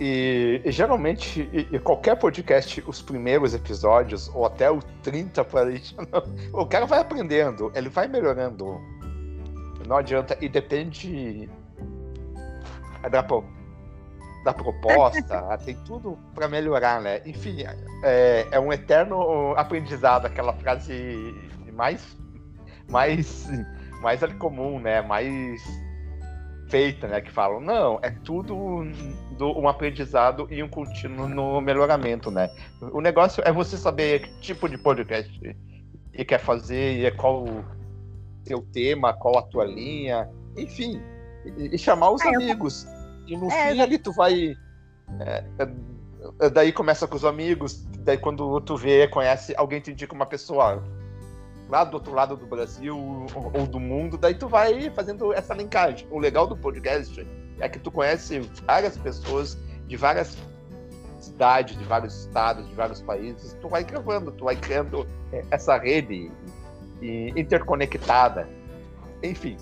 e, 0.00 0.62
e 0.64 0.72
geralmente, 0.72 1.46
e, 1.52 1.76
e 1.76 1.78
qualquer 1.78 2.16
podcast, 2.16 2.82
os 2.86 3.02
primeiros 3.02 3.52
episódios, 3.54 4.30
ou 4.34 4.46
até 4.46 4.70
o 4.70 4.80
30 5.02 5.44
para 5.44 5.68
o 6.54 6.64
cara 6.64 6.86
vai 6.86 7.00
aprendendo, 7.00 7.70
ele 7.74 7.90
vai 7.90 8.08
melhorando. 8.08 8.80
Não 9.86 9.96
adianta, 9.96 10.38
e 10.40 10.48
depende 10.48 11.50
da, 13.10 13.22
da 14.44 14.54
proposta, 14.54 15.58
tem 15.66 15.76
tudo 15.84 16.18
para 16.34 16.48
melhorar, 16.48 17.02
né? 17.02 17.20
Enfim, 17.26 17.64
é, 18.02 18.46
é 18.50 18.58
um 18.58 18.72
eterno 18.72 19.54
aprendizado, 19.54 20.24
aquela 20.24 20.54
frase 20.54 21.34
mais, 21.74 22.16
mais, 22.88 23.48
mais 24.00 24.20
comum, 24.38 24.80
né? 24.80 25.02
Mais 25.02 25.62
feita, 26.70 27.06
né? 27.06 27.20
Que 27.20 27.30
falam, 27.30 27.60
não, 27.60 27.98
é 28.00 28.10
tudo 28.10 28.84
do, 29.40 29.58
um 29.58 29.66
aprendizado 29.66 30.46
e 30.50 30.62
um 30.62 30.68
contínuo 30.68 31.26
no 31.26 31.62
melhoramento, 31.62 32.30
né? 32.30 32.50
O 32.92 33.00
negócio 33.00 33.42
é 33.46 33.50
você 33.50 33.78
saber 33.78 34.20
que 34.20 34.40
tipo 34.40 34.68
de 34.68 34.76
podcast 34.76 35.56
que 36.12 36.24
quer 36.26 36.38
fazer 36.38 36.98
e 36.98 37.06
é 37.06 37.10
qual 37.10 37.44
o 37.44 37.64
seu 38.44 38.60
tema, 38.60 39.14
qual 39.14 39.38
a 39.38 39.42
tua 39.42 39.64
linha, 39.64 40.28
enfim, 40.58 41.00
e, 41.56 41.74
e 41.74 41.78
chamar 41.78 42.10
os 42.10 42.22
é, 42.22 42.28
amigos. 42.28 42.84
Eu... 42.84 42.90
E 43.28 43.36
no 43.38 43.50
é, 43.50 43.72
fim 43.72 43.80
ali 43.80 43.98
tu 43.98 44.12
vai. 44.12 44.54
É, 45.20 45.44
é, 46.38 46.50
daí 46.50 46.70
começa 46.70 47.08
com 47.08 47.16
os 47.16 47.24
amigos, 47.24 47.82
daí 48.00 48.18
quando 48.18 48.60
tu 48.60 48.76
vê, 48.76 49.08
conhece, 49.08 49.54
alguém 49.56 49.80
te 49.80 49.90
indica 49.90 50.14
uma 50.14 50.26
pessoa. 50.26 50.84
lá 51.66 51.82
do 51.82 51.94
outro 51.94 52.12
lado 52.12 52.36
do 52.36 52.46
Brasil 52.46 52.94
ou, 52.94 53.52
ou 53.58 53.66
do 53.66 53.80
mundo, 53.80 54.18
daí 54.18 54.34
tu 54.34 54.48
vai 54.48 54.90
fazendo 54.90 55.32
essa 55.32 55.54
linkagem. 55.54 56.06
O 56.10 56.18
legal 56.18 56.46
do 56.46 56.56
podcast 56.58 57.26
é 57.60 57.68
que 57.68 57.78
tu 57.78 57.90
conhece 57.90 58.40
várias 58.66 58.96
pessoas 58.96 59.56
de 59.86 59.96
várias 59.96 60.36
cidades, 61.20 61.78
de 61.78 61.84
vários 61.84 62.20
estados, 62.20 62.66
de 62.68 62.74
vários 62.74 63.00
países, 63.02 63.56
tu 63.60 63.68
vai 63.68 63.84
gravando, 63.84 64.32
tu 64.32 64.44
vai 64.44 64.56
criando 64.56 65.06
é, 65.32 65.44
essa 65.50 65.76
rede 65.76 66.30
interconectada. 67.36 68.48
Enfim. 69.22 69.56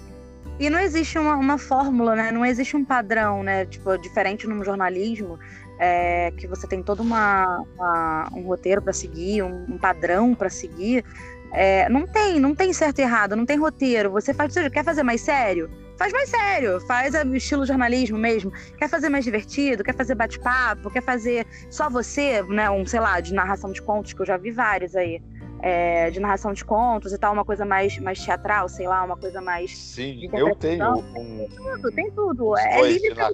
E 0.59 0.69
não 0.69 0.79
existe 0.81 1.19
uma, 1.19 1.37
uma 1.37 1.59
fórmula, 1.59 2.17
né? 2.17 2.33
Não 2.33 2.45
existe 2.45 2.77
um 2.77 2.85
padrão, 2.85 3.43
né? 3.43 3.65
Tipo, 3.67 3.97
diferente 3.97 4.47
no 4.47 4.65
jornalismo, 4.65 5.39
é, 5.79 6.33
que 6.37 6.49
você 6.49 6.67
tem 6.67 6.83
todo 6.83 7.01
uma, 7.01 7.65
uma 7.77 8.29
um 8.35 8.43
roteiro 8.43 8.83
para 8.83 8.93
seguir, 8.93 9.43
um, 9.43 9.67
um 9.69 9.79
padrão 9.79 10.35
para 10.35 10.51
seguir. 10.51 11.05
É, 11.53 11.89
não 11.89 12.07
tem, 12.07 12.41
não 12.41 12.55
tem 12.55 12.73
certo 12.73 12.99
e 12.99 13.03
errado, 13.03 13.37
não 13.37 13.47
tem 13.47 13.57
roteiro. 13.57 14.11
Você 14.11 14.35
faz, 14.35 14.53
você 14.53 14.69
quer 14.69 14.85
fazer 14.85 15.03
mais 15.03 15.21
sério? 15.21 15.71
Faz 15.99 16.13
mais 16.13 16.29
sério, 16.29 16.81
faz 16.83 17.13
estilo 17.35 17.67
jornalismo 17.67 18.17
mesmo. 18.17 18.53
Quer 18.79 18.89
fazer 18.89 19.09
mais 19.09 19.25
divertido, 19.25 19.83
quer 19.83 19.97
fazer 19.97 20.15
bate-papo, 20.15 20.89
quer 20.91 21.03
fazer 21.03 21.45
só 21.69 21.91
você, 21.91 22.41
né? 22.45 22.71
Um, 22.71 22.87
sei 22.87 23.01
lá, 23.01 23.19
de 23.19 23.35
narração 23.35 23.73
de 23.73 23.83
contos, 23.83 24.13
que 24.13 24.23
eu 24.23 24.27
já 24.27 24.37
vi 24.37 24.53
vários 24.53 24.95
aí. 24.95 25.21
É, 25.61 26.09
de 26.11 26.21
narração 26.21 26.53
de 26.53 26.65
contos 26.65 27.13
e 27.13 27.19
tal, 27.19 27.33
uma 27.33 27.45
coisa 27.45 27.65
mais, 27.65 27.99
mais 27.99 28.25
teatral, 28.25 28.69
sei 28.69 28.87
lá, 28.87 29.03
uma 29.03 29.17
coisa 29.17 29.41
mais. 29.41 29.77
Sim, 29.77 30.31
eu 30.33 30.55
tenho 30.55 30.99
um. 30.99 31.49
Tem 31.49 31.49
tudo, 31.49 31.91
tem 31.91 32.11
tudo. 32.13 32.57
É 32.57 32.81
livre 32.93 33.15
pra. 33.17 33.33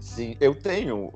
Sim, 0.00 0.34
eu 0.40 0.54
tenho 0.54 1.12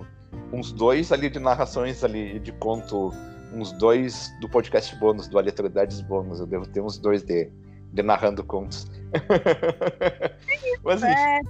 uns 0.52 0.72
dois 0.72 1.10
ali 1.10 1.30
de 1.30 1.38
narrações 1.38 2.04
ali 2.04 2.38
de 2.38 2.52
conto, 2.52 3.14
uns 3.54 3.72
dois 3.72 4.30
do 4.42 4.48
podcast 4.48 4.94
bônus, 4.96 5.26
do 5.26 5.38
Aleatoriedades 5.38 6.02
Bônus. 6.02 6.38
Eu 6.38 6.46
devo 6.46 6.66
ter 6.66 6.82
uns 6.82 6.98
dois 6.98 7.22
de, 7.22 7.50
de 7.92 8.02
narrando 8.02 8.44
contos. 8.44 8.90
Mas, 10.84 11.02
é, 11.02 11.40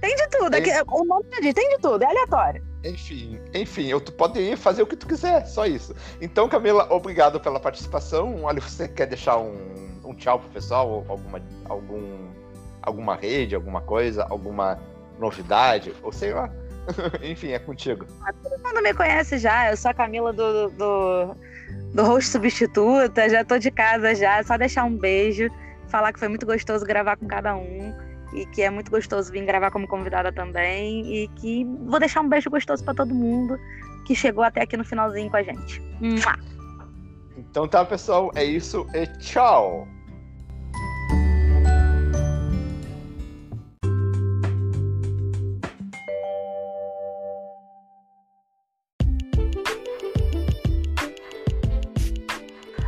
tem 0.00 0.14
de 0.14 0.28
tudo. 0.28 0.54
É, 0.54 0.82
o 0.88 1.04
nome 1.04 1.24
diz, 1.40 1.54
tem 1.54 1.68
de 1.70 1.78
tudo, 1.78 2.02
é 2.02 2.06
aleatório. 2.06 2.62
Enfim, 2.84 3.40
enfim, 3.52 3.86
eu, 3.86 4.00
tu 4.00 4.12
pode 4.12 4.38
ir 4.38 4.56
fazer 4.56 4.82
o 4.82 4.86
que 4.86 4.96
tu 4.96 5.06
quiser, 5.06 5.44
só 5.46 5.66
isso. 5.66 5.94
Então, 6.20 6.48
Camila, 6.48 6.86
obrigado 6.90 7.40
pela 7.40 7.58
participação. 7.58 8.44
Olha, 8.44 8.60
você 8.60 8.86
quer 8.86 9.06
deixar 9.06 9.38
um, 9.38 10.00
um 10.04 10.14
tchau 10.14 10.38
pro 10.38 10.48
pessoal? 10.50 11.04
Alguma, 11.08 11.42
algum, 11.64 12.28
alguma 12.82 13.16
rede, 13.16 13.54
alguma 13.54 13.80
coisa, 13.80 14.24
alguma 14.28 14.78
novidade? 15.18 15.92
Ou 16.02 16.12
sei 16.12 16.32
lá. 16.32 16.50
enfim, 17.22 17.50
é 17.50 17.58
contigo. 17.58 18.06
Todo 18.42 18.62
mundo 18.62 18.82
me 18.82 18.94
conhece 18.94 19.38
já, 19.38 19.70
eu 19.70 19.76
sou 19.76 19.90
a 19.90 19.94
Camila 19.94 20.32
do, 20.32 20.70
do, 20.70 21.36
do 21.92 22.04
host 22.04 22.30
substituta, 22.30 23.28
já 23.28 23.44
tô 23.44 23.58
de 23.58 23.72
casa 23.72 24.14
já, 24.14 24.38
é 24.38 24.42
só 24.44 24.56
deixar 24.56 24.84
um 24.84 24.96
beijo 24.96 25.50
falar 25.88 26.12
que 26.12 26.18
foi 26.18 26.28
muito 26.28 26.46
gostoso 26.46 26.84
gravar 26.84 27.16
com 27.16 27.26
cada 27.26 27.56
um 27.56 27.94
e 28.34 28.46
que 28.46 28.62
é 28.62 28.70
muito 28.70 28.90
gostoso 28.90 29.30
vir 29.30 29.44
gravar 29.44 29.70
como 29.70 29.86
convidada 29.86 30.32
também 30.32 31.06
e 31.14 31.28
que 31.28 31.64
vou 31.64 31.98
deixar 31.98 32.20
um 32.20 32.28
beijo 32.28 32.50
gostoso 32.50 32.84
para 32.84 32.94
todo 32.94 33.14
mundo 33.14 33.58
que 34.06 34.14
chegou 34.14 34.44
até 34.44 34.62
aqui 34.62 34.76
no 34.76 34.84
finalzinho 34.84 35.30
com 35.30 35.36
a 35.36 35.42
gente. 35.42 35.82
Então 37.36 37.68
tá, 37.68 37.84
pessoal, 37.84 38.30
é 38.34 38.44
isso 38.44 38.86
e 38.94 39.06
tchau. 39.18 39.86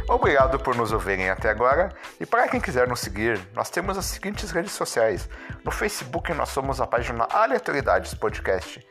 Obrigado 0.08 0.58
por 0.58 0.74
nos 0.74 0.90
ouvirem 0.90 1.28
até 1.28 1.50
agora. 1.50 1.90
E 2.18 2.24
para 2.24 2.48
quem 2.48 2.58
quiser 2.58 2.88
nos 2.88 3.00
seguir, 3.00 3.38
nós 3.52 3.68
temos 3.68 3.98
as 3.98 4.06
seguintes 4.06 4.50
redes 4.50 4.72
sociais. 4.72 5.28
No 5.62 5.70
Facebook 5.70 6.32
nós 6.32 6.48
somos 6.48 6.80
a 6.80 6.86
página 6.86 7.28
Aleatoriedades 7.30 8.14
Podcast. 8.14 8.82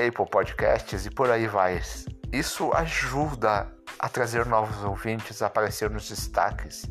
Apple 0.08 0.30
Podcasts 0.30 1.08
e 1.08 1.10
por 1.10 1.32
aí 1.32 1.48
vai. 1.48 1.82
Isso 2.32 2.72
ajuda 2.74 3.81
a 4.02 4.10
trazer 4.10 4.48
novos 4.48 4.84
ouvintes, 4.84 5.44
a 5.44 5.48
aparecer 5.48 5.88
nos 5.92 6.10
destaques. 6.10 6.90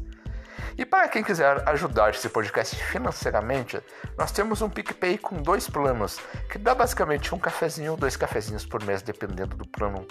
E 0.78 0.86
para 0.86 1.08
quem 1.08 1.24
quiser 1.24 1.68
ajudar 1.68 2.10
esse 2.10 2.28
podcast 2.28 2.76
financeiramente, 2.84 3.82
nós 4.16 4.30
temos 4.30 4.62
um 4.62 4.70
PicPay 4.70 5.18
com 5.18 5.42
dois 5.42 5.68
planos, 5.68 6.20
que 6.48 6.56
dá 6.56 6.72
basicamente 6.72 7.34
um 7.34 7.38
cafezinho 7.38 7.92
ou 7.92 7.96
dois 7.96 8.16
cafezinhos 8.16 8.64
por 8.64 8.82
mês, 8.84 9.02
dependendo 9.02 9.56
do 9.56 9.66
plano 9.66 10.06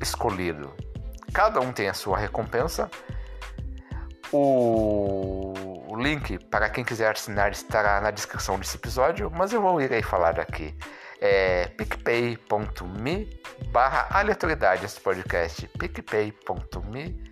escolhido. 0.00 0.72
Cada 1.34 1.60
um 1.60 1.72
tem 1.72 1.88
a 1.88 1.94
sua 1.94 2.16
recompensa. 2.16 2.88
O 4.30 5.96
link 5.98 6.38
para 6.44 6.70
quem 6.70 6.84
quiser 6.84 7.10
assinar 7.10 7.50
estará 7.50 8.00
na 8.00 8.12
descrição 8.12 8.56
desse 8.56 8.76
episódio, 8.76 9.30
mas 9.34 9.52
eu 9.52 9.60
vou 9.60 9.80
irei 9.80 10.02
falar 10.02 10.38
aqui. 10.38 10.76
É 11.20 11.66
picpay.me 11.68 13.40
barra 13.72 14.06
aleatoriedades 14.10 14.98
podcast 14.98 15.66
picpay.me 15.78 17.22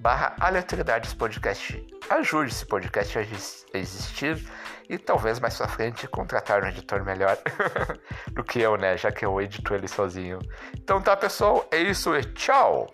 barra 0.00 0.36
aleatoriedades 0.38 1.12
podcast 1.14 1.84
ajude 2.10 2.50
esse 2.50 2.64
podcast 2.64 3.18
a 3.18 3.22
existir 3.78 4.42
e 4.88 4.96
talvez 4.96 5.38
mais 5.38 5.56
pra 5.56 5.68
frente 5.68 6.06
contratar 6.08 6.62
um 6.62 6.68
editor 6.68 7.04
melhor 7.04 7.36
do 8.32 8.42
que 8.42 8.60
eu, 8.60 8.76
né? 8.76 8.96
Já 8.96 9.12
que 9.12 9.24
eu 9.24 9.40
edito 9.40 9.74
ele 9.74 9.86
sozinho. 9.86 10.38
Então 10.74 11.00
tá, 11.00 11.16
pessoal, 11.16 11.66
é 11.70 11.78
isso 11.78 12.16
e 12.16 12.22
tchau! 12.32 12.88